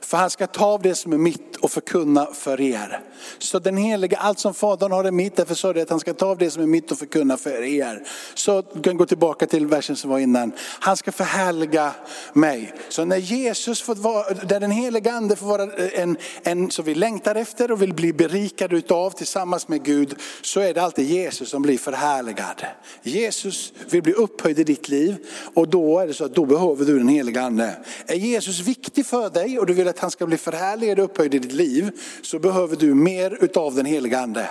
för 0.00 0.16
han 0.16 0.30
ska 0.30 0.46
ta 0.46 0.66
av 0.66 0.82
det 0.82 0.94
som 0.94 1.12
är 1.12 1.18
mitt 1.18 1.51
och 1.62 1.70
förkunna 1.70 2.26
för 2.34 2.60
er. 2.60 3.00
Så 3.38 3.58
den 3.58 3.76
heliga, 3.76 4.16
allt 4.16 4.38
som 4.38 4.54
Fadern 4.54 4.92
har 4.92 5.04
är 5.04 5.10
mitt, 5.10 5.36
därför 5.36 5.54
sa 5.54 5.72
det 5.72 5.82
att 5.82 5.90
han 5.90 6.00
ska 6.00 6.14
ta 6.14 6.26
av 6.26 6.38
det 6.38 6.50
som 6.50 6.62
är 6.62 6.66
mitt 6.66 6.90
och 6.90 6.98
förkunna 6.98 7.36
för 7.36 7.62
er. 7.62 8.06
Så 8.34 8.62
du 8.72 8.82
kan 8.82 8.96
gå 8.96 9.06
tillbaka 9.06 9.46
till 9.46 9.66
versen 9.66 9.96
som 9.96 10.10
var 10.10 10.18
innan. 10.18 10.52
Han 10.58 10.96
ska 10.96 11.12
förhärliga 11.12 11.94
mig. 12.32 12.74
Så 12.88 13.04
när 13.04 13.16
Jesus 13.16 13.82
får 13.82 13.94
vara, 13.94 14.34
där 14.34 14.60
den 14.60 14.70
heliga 14.70 15.12
ande 15.12 15.36
får 15.36 15.46
vara 15.46 15.72
en, 15.72 16.16
en 16.42 16.70
som 16.70 16.84
vi 16.84 16.94
längtar 16.94 17.34
efter 17.34 17.72
och 17.72 17.82
vill 17.82 17.94
bli 17.94 18.12
berikade 18.12 18.76
utav 18.76 19.10
tillsammans 19.10 19.68
med 19.68 19.84
Gud, 19.84 20.14
så 20.42 20.60
är 20.60 20.74
det 20.74 20.82
alltid 20.82 21.06
Jesus 21.06 21.48
som 21.48 21.62
blir 21.62 21.78
förhärligad. 21.78 22.62
Jesus 23.02 23.72
vill 23.90 24.02
bli 24.02 24.12
upphöjd 24.12 24.58
i 24.58 24.64
ditt 24.64 24.88
liv 24.88 25.16
och 25.54 25.68
då 25.68 25.98
är 25.98 26.06
det 26.06 26.14
så 26.14 26.24
att 26.24 26.34
då 26.34 26.44
behöver 26.44 26.84
du 26.84 26.98
den 26.98 27.08
heliga 27.08 27.42
ande. 27.42 27.76
Är 28.06 28.16
Jesus 28.16 28.60
viktig 28.60 29.06
för 29.06 29.30
dig 29.30 29.58
och 29.58 29.66
du 29.66 29.72
vill 29.72 29.88
att 29.88 29.98
han 29.98 30.10
ska 30.10 30.26
bli 30.26 30.36
förhärligad 30.36 30.98
och 30.98 31.04
upphöjd 31.04 31.34
i 31.34 31.38
ditt 31.38 31.51
liv, 31.52 31.90
så 32.22 32.38
behöver 32.38 32.76
du 32.76 32.94
mer 32.94 33.38
utav 33.40 33.74
den 33.74 33.86
heliga 33.86 34.20
ande. 34.20 34.48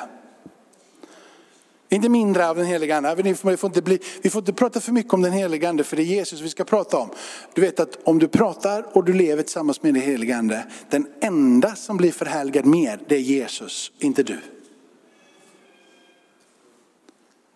Inte 1.94 2.10
mindre 2.10 2.50
av 2.50 2.56
den 2.56 2.66
heliga 2.66 2.98
ande. 2.98 3.16
Vi 3.16 3.36
får, 3.36 3.66
inte 3.66 3.82
bli, 3.82 4.00
vi 4.22 4.30
får 4.30 4.40
inte 4.40 4.54
prata 4.54 4.80
för 4.80 4.92
mycket 4.92 5.14
om 5.14 5.22
den 5.22 5.32
heliga 5.32 5.70
ande 5.70 5.84
för 5.84 5.96
det 5.96 6.04
är 6.04 6.06
Jesus 6.06 6.42
vi 6.42 6.50
ska 6.50 6.64
prata 6.64 6.98
om. 6.98 7.10
Du 7.54 7.62
vet 7.62 7.80
att 7.80 7.98
om 8.04 8.20
du 8.20 8.28
pratar 8.28 8.98
och 8.98 9.04
du 9.04 9.14
lever 9.14 9.44
tillsammans 9.44 9.84
med 9.84 9.94
den 9.94 10.04
heliga 10.04 10.38
ande, 10.38 10.66
den 10.90 11.08
enda 11.22 11.76
som 11.76 11.98
blir 11.98 12.12
förhärligad 12.12 12.66
mer 12.66 13.00
det 13.08 13.16
är 13.16 13.20
Jesus, 13.20 13.92
inte 14.00 14.24
du. 14.24 14.38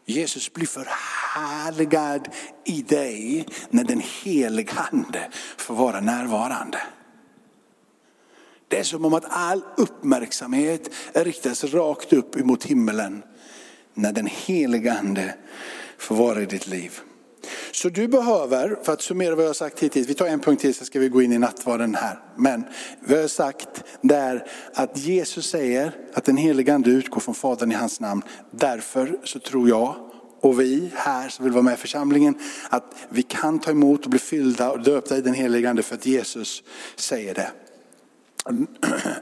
Jesus 0.05 0.53
blir 0.53 0.67
förhärligad 0.67 2.27
i 2.65 2.81
dig 2.81 3.47
när 3.69 3.83
den 3.83 4.01
heliga 4.23 4.87
ande 4.91 5.29
får 5.57 5.75
vara 5.75 5.99
närvarande. 5.99 6.81
Det 8.67 8.79
är 8.79 8.83
som 8.83 9.05
om 9.05 9.13
att 9.13 9.25
all 9.29 9.63
uppmärksamhet 9.77 10.89
riktas 11.13 11.63
rakt 11.63 12.13
upp 12.13 12.35
emot 12.35 12.63
himmelen 12.63 13.23
när 13.93 14.11
den 14.11 14.25
heliga 14.25 14.93
ande 14.93 15.35
får 15.97 16.15
vara 16.15 16.41
i 16.41 16.45
ditt 16.45 16.67
liv. 16.67 16.99
Så 17.71 17.89
du 17.89 18.07
behöver, 18.07 18.77
för 18.83 18.93
att 18.93 19.01
summera 19.01 19.35
vad 19.35 19.43
jag 19.43 19.49
har 19.49 19.53
sagt 19.53 19.79
hittills, 19.79 20.09
vi 20.09 20.13
tar 20.13 20.27
en 20.27 20.39
punkt 20.39 20.61
till 20.61 20.75
så 20.75 20.85
ska 20.85 20.99
vi 20.99 21.09
gå 21.09 21.21
in 21.21 21.33
i 21.33 21.37
nattvarden 21.37 21.95
här. 21.95 22.19
Men 22.37 22.63
vad 22.99 23.17
jag 23.17 23.23
har 23.23 23.27
sagt 23.27 23.83
där 24.01 24.47
att 24.73 24.97
Jesus 24.97 25.49
säger 25.49 25.91
att 26.13 26.25
den 26.25 26.37
heliga 26.37 26.73
ande 26.73 26.89
utgår 26.89 27.19
från 27.19 27.35
Fadern 27.35 27.71
i 27.71 27.75
hans 27.75 27.99
namn. 27.99 28.21
Därför 28.51 29.19
så 29.23 29.39
tror 29.39 29.69
jag 29.69 29.95
och 30.41 30.59
vi 30.59 30.91
här 30.95 31.29
som 31.29 31.45
vill 31.45 31.53
vara 31.53 31.63
med 31.63 31.73
i 31.73 31.77
församlingen 31.77 32.35
att 32.69 32.95
vi 33.09 33.23
kan 33.23 33.59
ta 33.59 33.71
emot 33.71 34.03
och 34.03 34.09
bli 34.09 34.19
fyllda 34.19 34.71
och 34.71 34.83
döpta 34.83 35.17
i 35.17 35.21
den 35.21 35.33
heliga 35.33 35.69
ande 35.69 35.83
för 35.83 35.95
att 35.95 36.05
Jesus 36.05 36.63
säger 36.95 37.33
det. 37.33 37.51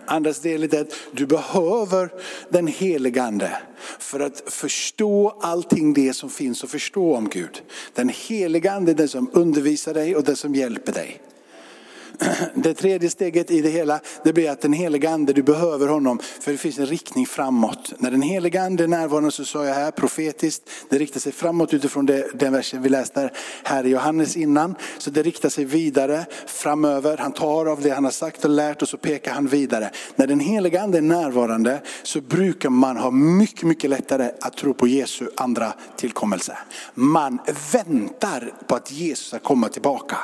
Andas 0.05 0.39
del 0.39 0.63
är 0.63 0.81
att 0.81 0.93
du 1.11 1.25
behöver 1.25 2.09
den 2.49 2.67
helige 2.67 3.23
ande 3.23 3.57
för 3.99 4.19
att 4.19 4.43
förstå 4.45 5.39
allting 5.41 5.93
det 5.93 6.13
som 6.13 6.29
finns 6.29 6.63
att 6.63 6.69
förstå 6.69 7.15
om 7.15 7.29
Gud. 7.29 7.61
Den 7.93 8.09
helige 8.09 8.71
ande 8.71 8.91
är 8.91 8.95
den 8.95 9.07
som 9.07 9.29
undervisar 9.33 9.93
dig 9.93 10.15
och 10.15 10.23
den 10.23 10.35
som 10.35 10.55
hjälper 10.55 10.93
dig. 10.93 11.21
Det 12.55 12.73
tredje 12.73 13.09
steget 13.09 13.51
i 13.51 13.61
det 13.61 13.69
hela, 13.69 13.99
det 14.23 14.33
blir 14.33 14.49
att 14.49 14.61
den 14.61 14.73
heliga 14.73 15.09
ande, 15.09 15.33
du 15.33 15.43
behöver 15.43 15.87
honom 15.87 16.19
för 16.39 16.51
det 16.51 16.57
finns 16.57 16.79
en 16.79 16.85
riktning 16.85 17.25
framåt. 17.25 17.93
När 17.97 18.11
den 18.11 18.21
heliga 18.21 18.61
ande 18.63 18.83
är 18.83 18.87
närvarande 18.87 19.31
så 19.31 19.45
sa 19.45 19.65
jag 19.65 19.75
här 19.75 19.91
profetiskt, 19.91 20.69
det 20.89 20.97
riktar 20.97 21.19
sig 21.19 21.31
framåt 21.31 21.73
utifrån 21.73 22.05
det, 22.05 22.27
den 22.33 22.53
versen 22.53 22.81
vi 22.81 22.89
läste 22.89 23.29
här 23.63 23.85
i 23.85 23.89
Johannes 23.89 24.37
innan. 24.37 24.75
Så 24.97 25.09
det 25.09 25.23
riktar 25.23 25.49
sig 25.49 25.65
vidare 25.65 26.25
framöver, 26.45 27.17
han 27.17 27.31
tar 27.31 27.65
av 27.65 27.81
det 27.81 27.89
han 27.89 28.03
har 28.03 28.11
sagt 28.11 28.45
och 28.45 28.51
lärt 28.51 28.81
och 28.81 28.89
så 28.89 28.97
pekar 28.97 29.31
han 29.31 29.47
vidare. 29.47 29.89
När 30.15 30.27
den 30.27 30.39
heliga 30.39 30.81
ande 30.81 30.97
är 30.97 31.01
närvarande 31.01 31.81
så 32.03 32.21
brukar 32.21 32.69
man 32.69 32.97
ha 32.97 33.11
mycket, 33.11 33.63
mycket 33.63 33.89
lättare 33.89 34.31
att 34.41 34.57
tro 34.57 34.73
på 34.73 34.87
Jesu 34.87 35.27
andra 35.37 35.73
tillkommelse. 35.95 36.57
Man 36.93 37.39
väntar 37.73 38.53
på 38.67 38.75
att 38.75 38.91
Jesus 38.91 39.27
ska 39.27 39.39
komma 39.39 39.69
tillbaka. 39.69 40.17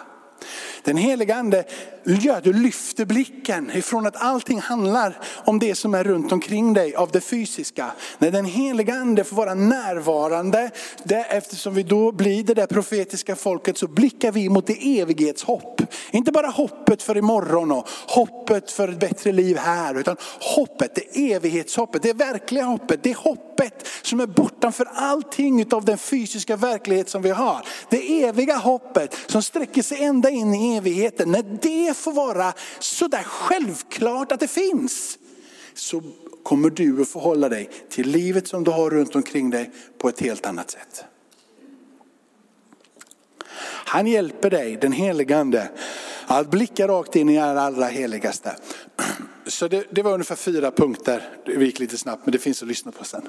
Den 0.83 0.97
heliga 0.97 1.35
ande 1.35 1.63
gör 2.03 2.37
att 2.37 2.43
du 2.43 2.53
lyfter 2.53 3.05
blicken 3.05 3.71
ifrån 3.71 4.07
att 4.07 4.15
allting 4.15 4.59
handlar 4.59 5.19
om 5.45 5.59
det 5.59 5.75
som 5.75 5.93
är 5.93 6.03
runt 6.03 6.31
omkring 6.31 6.73
dig 6.73 6.95
av 6.95 7.11
det 7.11 7.21
fysiska. 7.21 7.91
När 8.17 8.31
den 8.31 8.45
heliga 8.45 8.93
ande 8.93 9.23
får 9.23 9.35
vara 9.35 9.53
närvarande, 9.53 10.71
det, 11.03 11.23
eftersom 11.23 11.73
vi 11.73 11.83
då 11.83 12.11
blir 12.11 12.43
det 12.43 12.53
där 12.53 12.67
profetiska 12.67 13.35
folket 13.35 13.77
så 13.77 13.87
blickar 13.87 14.31
vi 14.31 14.49
mot 14.49 14.67
det 14.67 14.99
evighetshopp. 14.99 15.81
Inte 16.11 16.31
bara 16.31 16.47
hoppet 16.47 17.03
för 17.03 17.17
imorgon 17.17 17.71
och 17.71 17.87
hoppet 18.07 18.71
för 18.71 18.87
ett 18.87 18.99
bättre 18.99 19.31
liv 19.31 19.57
här, 19.57 19.99
utan 19.99 20.17
hoppet, 20.55 20.95
det 20.95 21.31
evighetshoppet, 21.33 22.01
det 22.01 22.13
verkliga 22.13 22.63
hoppet, 22.63 23.03
det 23.03 23.17
hoppet 23.17 23.87
som 24.01 24.19
är 24.19 24.27
bortanför 24.27 24.87
allting 24.93 25.73
av 25.73 25.85
den 25.85 25.97
fysiska 25.97 26.55
verklighet 26.55 27.09
som 27.09 27.21
vi 27.21 27.29
har. 27.29 27.65
Det 27.89 28.23
eviga 28.23 28.55
hoppet 28.55 29.15
som 29.27 29.43
sträcker 29.43 29.81
sig 29.81 30.03
ända 30.03 30.28
in 30.29 30.55
i 30.55 30.75
evigheten. 30.75 31.31
När 31.31 31.43
det 31.61 31.97
får 31.97 32.11
vara 32.13 32.53
sådär 32.79 33.23
självklart 33.23 34.31
att 34.31 34.39
det 34.39 34.47
finns, 34.47 35.17
så 35.73 36.03
kommer 36.43 36.69
du 36.69 37.01
att 37.01 37.09
förhålla 37.09 37.49
dig 37.49 37.69
till 37.89 38.09
livet 38.09 38.47
som 38.47 38.63
du 38.63 38.71
har 38.71 38.89
runt 38.89 39.15
omkring 39.15 39.49
dig 39.49 39.71
på 39.97 40.09
ett 40.09 40.19
helt 40.19 40.45
annat 40.45 40.71
sätt. 40.71 41.03
Han 43.89 44.07
hjälper 44.07 44.49
dig, 44.49 44.77
den 44.81 44.91
helige 44.91 45.37
ande, 45.37 45.69
att 46.27 46.51
blicka 46.51 46.87
rakt 46.87 47.15
in 47.15 47.29
i 47.29 47.35
det 47.35 47.61
allra 47.61 47.85
heligaste. 47.85 48.55
Så 49.47 49.67
det, 49.67 49.85
det, 49.89 50.01
var 50.01 50.13
ungefär 50.13 50.35
fyra 50.35 50.71
punkter, 50.71 51.29
det 51.45 51.53
gick 51.65 51.79
lite 51.79 51.97
snabbt 51.97 52.25
men 52.25 52.31
det 52.31 52.37
finns 52.37 52.61
att 52.61 52.67
lyssna 52.67 52.91
på 52.91 53.03
sen. 53.03 53.27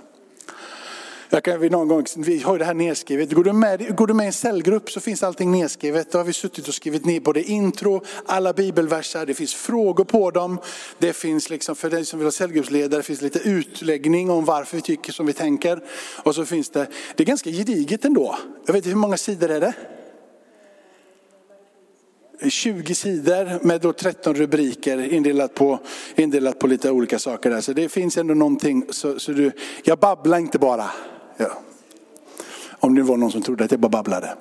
Jag 1.32 1.44
kan, 1.44 1.60
någon 1.60 1.88
gång, 1.88 2.06
vi 2.16 2.38
har 2.38 2.58
det 2.58 2.64
här 2.64 2.74
nedskrivet. 2.74 3.32
Går 3.32 3.44
du, 3.44 3.52
med, 3.52 3.96
går 3.96 4.06
du 4.06 4.14
med 4.14 4.24
i 4.24 4.26
en 4.26 4.32
cellgrupp 4.32 4.90
så 4.90 5.00
finns 5.00 5.22
allting 5.22 5.52
nedskrivet. 5.52 6.12
Då 6.12 6.18
har 6.18 6.24
vi 6.24 6.32
suttit 6.32 6.68
och 6.68 6.74
skrivit 6.74 7.04
ner 7.04 7.20
både 7.20 7.42
intro, 7.42 8.02
alla 8.26 8.52
bibelverser, 8.52 9.26
det 9.26 9.34
finns 9.34 9.54
frågor 9.54 10.04
på 10.04 10.30
dem. 10.30 10.58
Det 10.98 11.12
finns 11.12 11.50
liksom, 11.50 11.76
för 11.76 11.90
dig 11.90 12.04
som 12.04 12.18
vill 12.18 12.26
ha 12.26 12.32
cellgruppsledare, 12.32 13.02
finns 13.02 13.22
lite 13.22 13.38
utläggning 13.38 14.30
om 14.30 14.44
varför 14.44 14.76
vi 14.76 14.82
tycker 14.82 15.12
som 15.12 15.26
vi 15.26 15.32
tänker. 15.32 15.82
Och 16.22 16.34
så 16.34 16.44
finns 16.44 16.70
det, 16.70 16.86
det 17.16 17.22
är 17.22 17.26
ganska 17.26 17.50
gediget 17.50 18.04
ändå. 18.04 18.36
Jag 18.66 18.72
vet 18.72 18.78
inte 18.78 18.88
hur 18.88 18.96
många 18.96 19.16
sidor 19.16 19.50
är 19.50 19.60
det? 19.60 19.74
20 22.48 22.94
sidor 22.94 23.66
med 23.66 23.80
då 23.80 23.92
13 23.92 24.34
rubriker 24.34 25.12
indelat 25.12 25.54
på, 25.54 25.78
indelat 26.16 26.58
på 26.58 26.66
lite 26.66 26.90
olika 26.90 27.18
saker 27.18 27.50
där. 27.50 27.60
Så 27.60 27.72
det 27.72 27.88
finns 27.88 28.16
ändå 28.16 28.34
någonting, 28.34 28.84
så, 28.90 29.18
så 29.18 29.32
du, 29.32 29.52
jag 29.84 29.98
babblar 29.98 30.38
inte 30.38 30.58
bara. 30.58 30.90
Ja. 31.40 31.58
Om 32.80 32.94
det 32.94 33.02
var 33.02 33.16
någon 33.16 33.32
som 33.32 33.42
trodde 33.42 33.64
att 33.64 33.70
jag 33.70 33.80
bara 33.80 33.88
babblade. 33.88 34.34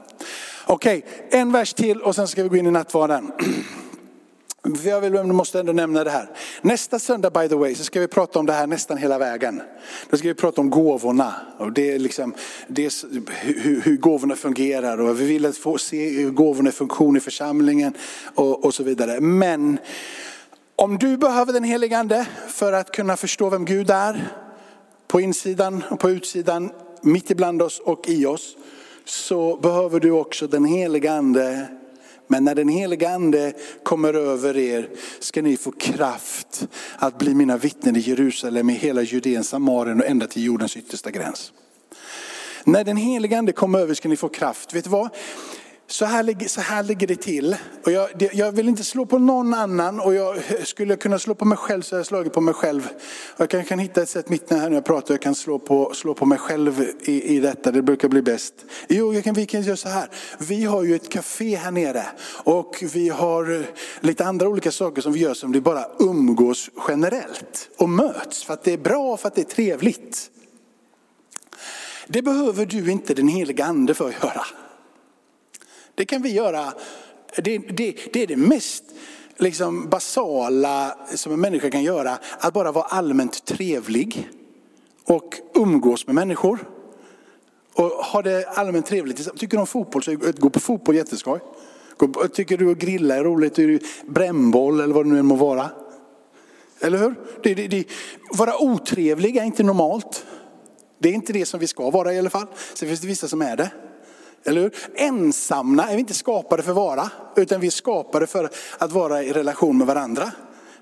Okej, 0.65 0.97
okay, 0.97 1.39
en 1.39 1.51
vers 1.51 1.73
till 1.73 2.01
och 2.01 2.15
sen 2.15 2.27
ska 2.27 2.43
vi 2.43 2.49
gå 2.49 2.55
in 2.55 2.67
i 2.67 2.71
nattvarden. 2.71 3.31
Jag 4.83 5.01
vill, 5.01 5.23
måste 5.23 5.59
ändå 5.59 5.73
nämna 5.73 6.03
det 6.03 6.09
här. 6.09 6.29
Nästa 6.61 6.99
söndag 6.99 7.29
by 7.29 7.47
the 7.49 7.55
way 7.55 7.75
så 7.75 7.83
ska 7.83 7.99
vi 7.99 8.07
prata 8.07 8.39
om 8.39 8.45
det 8.45 8.53
här 8.53 8.67
nästan 8.67 8.97
hela 8.97 9.17
vägen. 9.17 9.61
Då 10.09 10.17
ska 10.17 10.27
vi 10.27 10.33
prata 10.33 10.61
om 10.61 10.69
gåvorna. 10.69 11.33
Och 11.57 11.73
det 11.73 11.91
är 11.91 11.99
liksom, 11.99 12.33
det 12.67 12.85
är 12.85 12.91
hur, 13.53 13.81
hur 13.81 13.97
gåvorna 13.97 14.35
fungerar 14.35 14.97
och 14.97 15.21
vi 15.21 15.25
vill 15.25 15.53
få 15.53 15.77
se 15.77 16.09
hur 16.09 16.31
gåvorna 16.31 16.69
är 16.69 16.73
funktion 16.73 17.17
i 17.17 17.19
församlingen 17.19 17.93
och, 18.35 18.65
och 18.65 18.73
så 18.73 18.83
vidare. 18.83 19.19
Men 19.19 19.77
om 20.75 20.97
du 20.97 21.17
behöver 21.17 21.53
den 21.53 21.63
helige 21.63 21.97
ande 21.97 22.27
för 22.47 22.73
att 22.73 22.91
kunna 22.91 23.17
förstå 23.17 23.49
vem 23.49 23.65
Gud 23.65 23.89
är 23.89 24.27
på 25.07 25.21
insidan 25.21 25.83
och 25.89 25.99
på 25.99 26.09
utsidan 26.09 26.71
mitt 27.01 27.31
ibland 27.31 27.61
oss 27.61 27.79
och 27.79 28.09
i 28.09 28.25
oss 28.25 28.57
så 29.05 29.55
behöver 29.55 29.99
du 29.99 30.11
också 30.11 30.47
den 30.47 30.65
heliga 30.65 31.13
ande 31.13 31.67
Men 32.31 32.43
när 32.43 32.55
den 32.55 32.69
heliga 32.69 33.09
ande 33.09 33.53
kommer 33.83 34.13
över 34.13 34.57
er 34.57 34.89
ska 35.19 35.41
ni 35.41 35.57
få 35.57 35.71
kraft 35.71 36.67
att 36.97 37.17
bli 37.17 37.33
mina 37.33 37.57
vittnen 37.57 37.95
i 37.95 37.99
Jerusalem, 37.99 38.69
i 38.69 38.73
hela 38.73 39.01
Judeen, 39.01 39.43
Samarien 39.43 39.99
och 39.99 40.05
ända 40.07 40.27
till 40.27 40.43
jordens 40.43 40.77
yttersta 40.77 41.11
gräns. 41.11 41.53
När 42.63 42.83
den 42.83 42.97
heliga 42.97 43.37
ande 43.37 43.51
kommer 43.51 43.79
över 43.79 43.93
ska 43.93 44.09
ni 44.09 44.15
få 44.15 44.29
kraft. 44.29 44.73
Vet 44.73 44.83
du 44.83 44.89
vad? 44.89 45.09
Så 45.91 46.05
här, 46.05 46.47
så 46.47 46.61
här 46.61 46.83
ligger 46.83 47.07
det 47.07 47.15
till. 47.15 47.55
Och 47.83 47.91
jag, 47.91 48.09
jag, 48.33 48.51
vill 48.51 48.69
inte 48.69 48.83
slå 48.83 49.05
på 49.05 49.17
någon 49.17 49.53
annan 49.53 49.99
och 49.99 50.13
jag 50.15 50.37
skulle 50.63 50.95
kunna 50.95 51.19
slå 51.19 51.35
på 51.35 51.45
mig 51.45 51.57
själv 51.57 51.81
så 51.81 51.95
har 51.95 51.99
jag 51.99 52.05
slagit 52.05 52.33
på 52.33 52.41
mig 52.41 52.53
själv. 52.53 52.89
Jag 53.37 53.49
kan, 53.49 53.65
kan 53.65 53.79
hitta 53.79 54.01
ett 54.01 54.09
sätt 54.09 54.29
mitt 54.29 54.49
när 54.49 54.71
jag 54.71 54.85
pratar, 54.85 55.13
jag 55.13 55.21
kan 55.21 55.35
slå 55.35 55.59
på, 55.59 55.91
slå 55.93 56.13
på 56.13 56.25
mig 56.25 56.37
själv 56.37 56.85
i, 57.01 57.35
i 57.35 57.39
detta, 57.39 57.71
det 57.71 57.81
brukar 57.81 58.07
bli 58.07 58.21
bäst. 58.21 58.53
Jo, 58.87 59.13
jag 59.13 59.23
kan, 59.23 59.33
vi 59.33 59.45
kan 59.45 59.61
göra 59.61 59.77
så 59.77 59.89
här. 59.89 60.09
Vi 60.37 60.65
har 60.65 60.83
ju 60.83 60.95
ett 60.95 61.09
café 61.09 61.55
här 61.55 61.71
nere 61.71 62.05
och 62.43 62.83
vi 62.93 63.09
har 63.09 63.65
lite 63.99 64.25
andra 64.25 64.47
olika 64.47 64.71
saker 64.71 65.01
som 65.01 65.13
vi 65.13 65.19
gör 65.19 65.33
som 65.33 65.51
vi 65.51 65.61
bara 65.61 65.85
umgås 65.99 66.69
generellt 66.87 67.69
och 67.77 67.89
möts 67.89 68.43
för 68.43 68.53
att 68.53 68.63
det 68.63 68.73
är 68.73 68.77
bra, 68.77 69.13
och 69.13 69.19
för 69.19 69.27
att 69.27 69.35
det 69.35 69.41
är 69.41 69.55
trevligt. 69.55 70.31
Det 72.07 72.21
behöver 72.21 72.65
du 72.65 72.91
inte 72.91 73.13
den 73.13 73.27
heliga 73.27 73.65
ande 73.65 73.93
för 73.93 74.07
att 74.07 74.23
göra. 74.23 74.45
Det 75.99 76.05
kan 76.05 76.21
vi 76.21 76.33
göra, 76.33 76.73
det, 77.35 77.57
det, 77.57 77.95
det 78.13 78.23
är 78.23 78.27
det 78.27 78.35
mest 78.35 78.83
liksom 79.37 79.89
basala 79.89 80.97
som 81.15 81.33
en 81.33 81.39
människa 81.39 81.71
kan 81.71 81.83
göra, 81.83 82.17
att 82.39 82.53
bara 82.53 82.71
vara 82.71 82.85
allmänt 82.85 83.45
trevlig 83.45 84.29
och 85.05 85.35
umgås 85.55 86.07
med 86.07 86.15
människor. 86.15 86.59
Och 87.73 87.85
ha 87.85 88.21
det 88.21 88.47
allmänt 88.47 88.85
trevligt. 88.85 89.37
Tycker 89.37 89.57
du 89.57 89.61
om 89.61 89.67
fotboll 89.67 90.03
så 90.03 90.15
gå 90.15 90.49
på 90.49 90.59
fotboll 90.59 90.95
jätteskoj. 90.95 91.39
Tycker 92.33 92.57
du 92.57 92.71
att 92.71 92.77
grilla 92.77 93.15
är 93.15 93.23
roligt, 93.23 93.83
brännboll 94.05 94.79
eller 94.79 94.93
vad 94.93 95.05
det 95.05 95.09
nu 95.09 95.19
än 95.19 95.25
må 95.25 95.35
vara. 95.35 95.69
Eller 96.79 96.97
hur? 96.97 97.15
Det, 97.43 97.53
det, 97.53 97.67
det, 97.67 97.87
vara 98.31 98.61
otrevlig 98.61 99.37
är 99.37 99.43
inte 99.43 99.63
normalt. 99.63 100.25
Det 100.99 101.09
är 101.09 101.13
inte 101.13 101.33
det 101.33 101.45
som 101.45 101.59
vi 101.59 101.67
ska 101.67 101.89
vara 101.89 102.13
i 102.13 102.19
alla 102.19 102.29
fall. 102.29 102.47
Sen 102.73 102.87
finns 102.87 103.01
det 103.01 103.07
vissa 103.07 103.27
som 103.27 103.41
är 103.41 103.57
det. 103.57 103.71
Eller 104.43 104.61
hur? 104.61 104.75
Ensamma 104.95 105.87
är 105.87 105.93
vi 105.93 105.99
inte 105.99 106.13
skapade 106.13 106.63
för 106.63 106.71
att 106.71 106.75
vara, 106.75 107.09
utan 107.35 107.61
vi 107.61 107.67
är 107.67 107.71
skapade 107.71 108.27
för 108.27 108.49
att 108.77 108.91
vara 108.91 109.23
i 109.23 109.33
relation 109.33 109.77
med 109.77 109.87
varandra. 109.87 110.31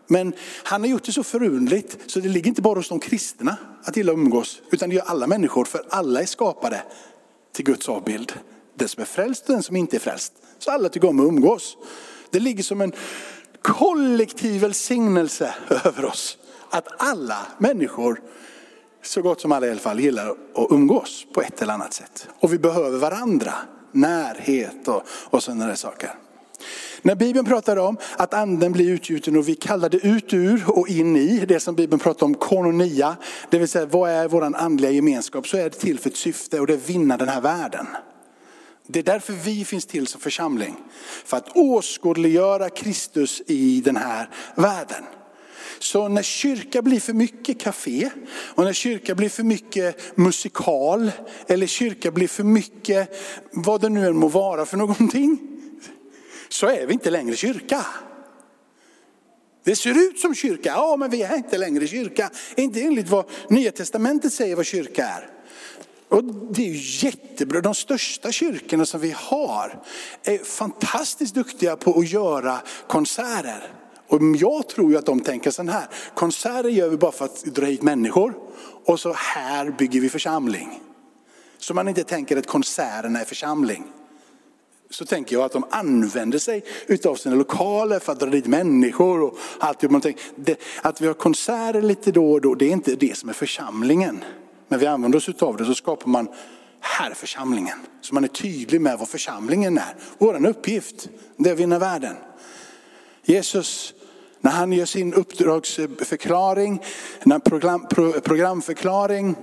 Men 0.08 0.34
han 0.63 0.82
har 0.82 0.88
gjort 0.88 1.04
det 1.04 1.12
så 1.12 1.24
förundligt 1.24 1.98
så 2.08 2.20
det 2.20 2.30
ligger 2.30 2.48
inte 2.48 2.62
bara 2.62 2.80
hos 2.80 2.89
de 2.89 3.00
kristna 3.00 3.58
att 3.84 3.98
gilla 3.98 4.12
att 4.12 4.17
umgås, 4.17 4.62
utan 4.72 4.89
det 4.89 4.96
gör 4.96 5.04
alla 5.06 5.28
människor, 5.28 5.65
för 5.65 5.82
alla 5.89 6.22
är 6.22 6.26
skapade 6.26 6.82
till 7.54 7.65
Guds 7.65 7.89
avbild. 7.89 8.34
Den 8.76 8.88
som 8.89 9.02
är 9.02 9.06
frälst 9.06 9.48
och 9.48 9.54
den 9.54 9.63
som 9.63 9.76
inte 9.76 9.98
är 9.98 10.00
frälst. 10.00 10.34
Så 10.60 10.72
alla 10.72 10.89
tycker 10.89 11.08
om 11.08 11.20
att 11.20 11.28
umgås. 11.28 11.78
Det 12.30 12.39
ligger 12.39 12.63
som 12.63 12.82
en 12.82 12.93
kollektiv 13.62 14.62
välsignelse 14.62 15.54
över 15.86 16.06
oss. 16.06 16.38
Att 16.70 16.88
alla 16.98 17.48
människor 17.58 18.22
så 19.08 19.22
gott 19.22 19.41
som 19.41 19.52
alla 19.52 19.67
i 19.67 19.72
alla 19.72 19.80
fall 19.80 20.00
gillar 20.00 20.30
att 20.30 20.38
umgås 20.70 21.26
på 21.34 21.41
ett 21.41 21.62
eller 21.62 21.74
annat 21.74 21.93
sätt. 21.93 22.28
Och 22.39 22.54
vi 22.54 22.60
behöver 22.60 22.98
varandra, 22.98 23.54
närhet 23.91 24.88
och, 24.88 25.04
och 25.08 25.43
sådana 25.43 25.67
där 25.67 25.76
saker. 25.76 26.13
När 27.02 27.15
Bibeln 27.15 27.46
pratar 27.46 27.78
om 27.78 27.98
att 28.17 28.34
anden 28.34 28.72
blir 28.72 28.89
utgjuten 28.89 29.38
och 29.38 29.48
vi 29.48 29.56
kallar 29.56 29.89
det 29.89 29.98
ut 29.98 30.34
ur 30.34 30.63
och 30.67 30.88
in 30.89 31.15
i, 31.15 31.46
det 31.48 31.60
som 31.60 31.76
Bibeln 31.76 32.00
pratar 32.00 32.26
om 32.26 32.34
kononia, 32.36 33.15
det 33.50 33.60
vill 33.60 33.67
säga 33.67 33.86
vad 33.86 34.10
är 34.10 34.28
vår 34.28 34.41
andliga 34.41 34.91
gemenskap, 34.91 35.48
så 35.48 35.58
är 35.58 35.63
det 35.63 35.70
till 35.70 36.00
för 36.00 36.10
ett 36.10 36.15
syfte 36.15 36.60
och 36.60 36.67
det 36.67 36.74
är 36.74 36.78
att 36.78 36.89
vinna 36.89 37.17
den 37.17 37.30
här 37.30 37.41
världen. 37.41 37.88
Det 38.88 39.00
är 39.00 39.04
därför 39.04 39.34
vi 39.34 39.65
finns 39.65 39.86
till 39.86 40.08
som 40.08 40.22
församling. 40.22 40.76
För 41.26 41.38
att 41.38 41.56
åskådliggöra 41.56 42.70
Kristus 42.70 43.41
i 43.48 43.82
den 43.82 43.96
här 43.96 44.30
världen. 44.56 45.04
Så 45.79 46.07
när 46.07 46.23
kyrka 46.23 46.81
blir 46.81 46.99
för 46.99 47.13
mycket 47.13 47.59
café 47.59 48.09
och 48.29 48.63
när 48.63 48.73
kyrka 48.73 49.15
blir 49.15 49.29
för 49.29 49.43
mycket 49.43 50.17
musikal 50.17 51.11
eller 51.47 51.67
kyrka 51.67 52.11
blir 52.11 52.27
för 52.27 52.43
mycket 52.43 53.17
vad 53.51 53.81
det 53.81 53.89
nu 53.89 54.07
än 54.07 54.17
må 54.17 54.27
vara 54.27 54.65
för 54.65 54.77
någonting. 54.77 55.39
Så 56.49 56.67
är 56.67 56.85
vi 56.85 56.93
inte 56.93 57.09
längre 57.09 57.35
kyrka. 57.35 57.85
Det 59.63 59.75
ser 59.75 60.09
ut 60.09 60.19
som 60.19 60.35
kyrka, 60.35 60.69
ja 60.69 60.95
men 60.97 61.09
vi 61.09 61.21
är 61.21 61.37
inte 61.37 61.57
längre 61.57 61.87
kyrka. 61.87 62.29
Inte 62.55 62.81
enligt 62.81 63.09
vad 63.09 63.25
Nya 63.49 63.71
Testamentet 63.71 64.33
säger 64.33 64.55
vad 64.55 64.65
kyrka 64.65 65.07
är. 65.07 65.29
Och 66.09 66.23
det 66.23 66.61
är 66.61 66.69
ju 66.69 67.07
jättebra, 67.07 67.61
de 67.61 67.75
största 67.75 68.31
kyrkorna 68.31 68.85
som 68.85 69.01
vi 69.01 69.13
har 69.17 69.83
är 70.23 70.37
fantastiskt 70.37 71.35
duktiga 71.35 71.75
på 71.75 71.99
att 71.99 72.09
göra 72.09 72.61
konserter. 72.87 73.71
Och 74.08 74.22
jag 74.36 74.67
tror 74.67 74.91
ju 74.91 74.98
att 74.98 75.06
de 75.06 75.20
tänker 75.20 75.52
så 75.52 75.63
här, 75.63 75.88
konserter 76.13 76.70
gör 76.70 76.89
vi 76.89 76.98
bara 76.98 77.12
för 77.12 77.26
att 77.26 77.46
dra 77.46 77.65
hit 77.65 77.82
människor 77.82 78.34
och 78.86 79.00
så 79.00 79.13
här 79.13 79.72
bygger 79.72 80.02
vi 80.02 80.10
församling. 80.10 80.80
Så 81.58 81.74
man 81.74 81.88
inte 81.88 82.04
tänker 82.04 82.38
att 82.38 82.48
konserterna 82.48 83.20
är 83.20 83.26
församling. 83.26 83.84
Så 84.89 85.06
tänker 85.06 85.36
jag 85.36 85.46
att 85.46 85.52
de 85.52 85.65
använder 85.70 86.39
sig 86.39 86.63
av 87.06 87.15
sina 87.15 87.36
lokaler 87.36 88.00
för 88.00 88.12
att 88.12 88.20
dra 88.20 88.30
dit 88.30 88.48
människor. 88.48 89.22
Och 89.22 89.38
allt. 89.60 89.91
Man 89.91 90.02
tänker, 90.02 90.24
att 90.82 91.02
vi 91.02 91.08
har 91.08 91.13
konserter 91.13 91.82
lite 91.82 92.12
då 92.12 92.32
och 92.32 92.41
då, 92.41 92.56
det 92.56 92.65
är 92.65 92.72
inte 92.72 92.96
det 92.96 93.17
som 93.17 93.30
är 93.30 93.34
församlingen. 93.34 94.24
Men 94.67 94.80
vi 94.80 94.86
använder 94.86 95.17
oss 95.17 95.30
av 95.41 95.58
det 95.58 95.65
så 95.65 95.76
skapar 95.76 96.08
man 96.08 96.28
här 96.80 97.13
församlingen. 97.13 97.78
Så 98.02 98.13
man 98.13 98.24
är 98.24 98.28
tydlig 98.28 98.82
med 98.82 99.00
vad 99.00 99.10
församlingen 99.10 99.78
är. 99.78 99.96
Vår 100.17 100.46
uppgift, 100.46 101.10
det 101.38 101.50
är 101.50 101.54
att 101.54 101.60
vinna 101.60 101.80
världen. 101.80 102.15
Jesus 103.24 103.93
när 104.47 104.53
han 104.53 104.73
gör 104.73 104.86
sin 104.86 105.13
uppdragsförklaring, 105.13 106.81
när 107.23 107.39
program, 107.39 107.88
programförklaring, 108.23 109.36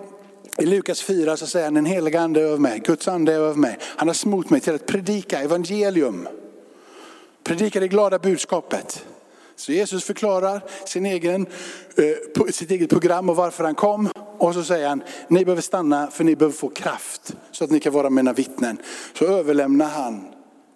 i 0.59 0.67
Lukas 0.67 1.03
4 1.03 1.37
så 1.37 1.47
säger 1.47 1.67
han 1.67 1.77
en 1.77 1.87
helig 1.87 2.17
ande 2.17 2.41
är 2.41 2.45
över 2.45 2.59
mig, 2.59 2.79
Guds 2.85 3.09
ande 3.09 3.33
är 3.33 3.37
över 3.37 3.55
mig. 3.55 3.79
Han 3.81 4.09
har 4.09 4.15
smort 4.15 4.51
mig 4.51 4.61
till 4.61 4.75
att 4.75 4.87
predika 4.87 5.41
evangelium. 5.41 6.29
Predika 7.43 7.81
det 7.81 7.89
glada 7.89 8.19
budskapet. 8.19 9.05
Så 9.57 9.73
Jesus 9.73 10.05
förklarar 10.05 10.63
sin 10.87 11.07
egen, 11.07 11.47
eh, 11.97 12.45
sitt 12.51 12.71
eget 12.71 12.91
program 12.91 13.29
och 13.29 13.37
varför 13.37 13.65
han 13.65 13.75
kom. 13.75 14.09
Och 14.39 14.55
så 14.55 14.63
säger 14.63 14.89
han, 14.89 15.03
ni 15.29 15.45
behöver 15.45 15.63
stanna 15.63 16.11
för 16.11 16.25
ni 16.25 16.37
behöver 16.37 16.57
få 16.57 16.69
kraft 16.69 17.37
så 17.53 17.65
att 17.65 17.71
ni 17.71 17.81
kan 17.81 17.93
vara 17.93 18.11
mina 18.11 18.33
vittnen. 18.33 18.79
Så 19.19 19.25
överlämnar 19.25 19.89
han 19.89 20.25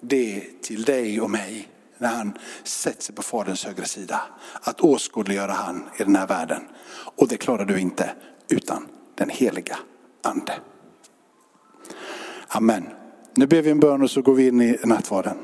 det 0.00 0.42
till 0.62 0.82
dig 0.82 1.20
och 1.20 1.30
mig 1.30 1.68
när 1.98 2.08
han 2.08 2.38
sätter 2.64 3.02
sig 3.02 3.14
på 3.14 3.22
Faderns 3.22 3.64
högra 3.64 3.84
sida. 3.84 4.20
Att 4.60 4.80
åskådliggöra 4.80 5.52
han 5.52 5.84
i 5.98 6.04
den 6.04 6.16
här 6.16 6.26
världen. 6.26 6.62
Och 6.90 7.28
det 7.28 7.36
klarar 7.36 7.64
du 7.64 7.80
inte 7.80 8.10
utan 8.48 8.88
den 9.14 9.30
heliga 9.30 9.78
ande. 10.22 10.52
Amen. 12.48 12.84
Nu 13.34 13.46
ber 13.46 13.62
vi 13.62 13.70
en 13.70 13.80
bön 13.80 14.02
och 14.02 14.10
så 14.10 14.22
går 14.22 14.34
vi 14.34 14.48
in 14.48 14.60
i 14.60 14.78
nattvarden. 14.84 15.36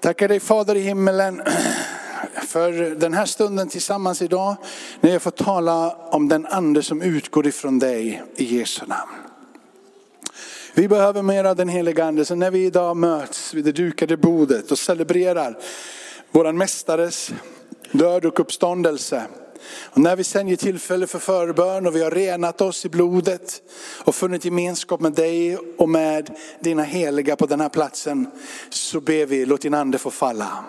Tackar 0.00 0.28
dig 0.28 0.40
Fader 0.40 0.74
i 0.74 0.80
himmelen 0.80 1.42
för 2.46 2.94
den 2.94 3.14
här 3.14 3.26
stunden 3.26 3.68
tillsammans 3.68 4.22
idag. 4.22 4.56
När 5.00 5.10
jag 5.10 5.22
får 5.22 5.30
tala 5.30 5.90
om 5.90 6.28
den 6.28 6.46
ande 6.46 6.82
som 6.82 7.02
utgår 7.02 7.46
ifrån 7.46 7.78
dig 7.78 8.22
i 8.36 8.58
Jesu 8.58 8.86
namn. 8.86 9.27
Vi 10.74 10.88
behöver 10.88 11.22
mer 11.22 11.44
av 11.44 11.56
den 11.56 11.68
heliga 11.68 12.04
ande. 12.04 12.24
Så 12.24 12.34
när 12.34 12.50
vi 12.50 12.64
idag 12.64 12.96
möts 12.96 13.54
vid 13.54 13.64
det 13.64 13.72
dukade 13.72 14.16
bordet 14.16 14.70
och 14.70 14.78
celebrerar 14.78 15.58
våran 16.30 16.58
mästares 16.58 17.30
död 17.92 18.24
och 18.24 18.40
uppståndelse. 18.40 19.22
Och 19.70 20.00
när 20.00 20.16
vi 20.16 20.24
sen 20.24 20.48
ger 20.48 20.56
tillfälle 20.56 21.06
för 21.06 21.18
förbön 21.18 21.86
och 21.86 21.96
vi 21.96 22.02
har 22.02 22.10
renat 22.10 22.60
oss 22.60 22.84
i 22.84 22.88
blodet 22.88 23.62
och 24.04 24.14
funnit 24.14 24.44
gemenskap 24.44 25.00
med 25.00 25.12
dig 25.12 25.56
och 25.78 25.88
med 25.88 26.30
dina 26.60 26.82
heliga 26.82 27.36
på 27.36 27.46
den 27.46 27.60
här 27.60 27.68
platsen. 27.68 28.26
Så 28.70 29.00
ber 29.00 29.26
vi, 29.26 29.46
låt 29.46 29.60
din 29.60 29.74
ande 29.74 29.98
få 29.98 30.10
falla. 30.10 30.64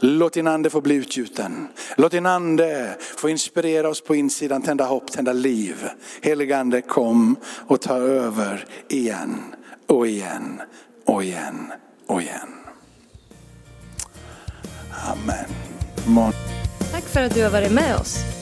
Låt 0.00 0.32
din 0.32 0.46
ande 0.46 0.70
få 0.70 0.80
bli 0.80 0.94
utgjuten. 0.94 1.68
Låt 1.96 2.12
din 2.12 2.26
ande 2.26 2.96
få 3.00 3.28
inspirera 3.28 3.88
oss 3.88 4.00
på 4.00 4.14
insidan, 4.14 4.62
tända 4.62 4.84
hopp, 4.84 5.12
tända 5.12 5.32
liv. 5.32 5.88
Helig 6.22 6.52
ande 6.52 6.82
kom 6.82 7.36
och 7.66 7.80
ta 7.80 7.96
över 7.96 8.66
igen 8.88 9.42
och 9.86 10.06
igen 10.06 10.60
och 11.04 11.24
igen 11.24 11.72
och 12.06 12.22
igen. 12.22 12.48
Amen. 15.10 16.32
Tack 16.92 17.04
för 17.04 17.22
att 17.22 17.34
du 17.34 17.42
har 17.42 17.50
varit 17.50 17.72
med 17.72 17.96
oss. 17.96 18.41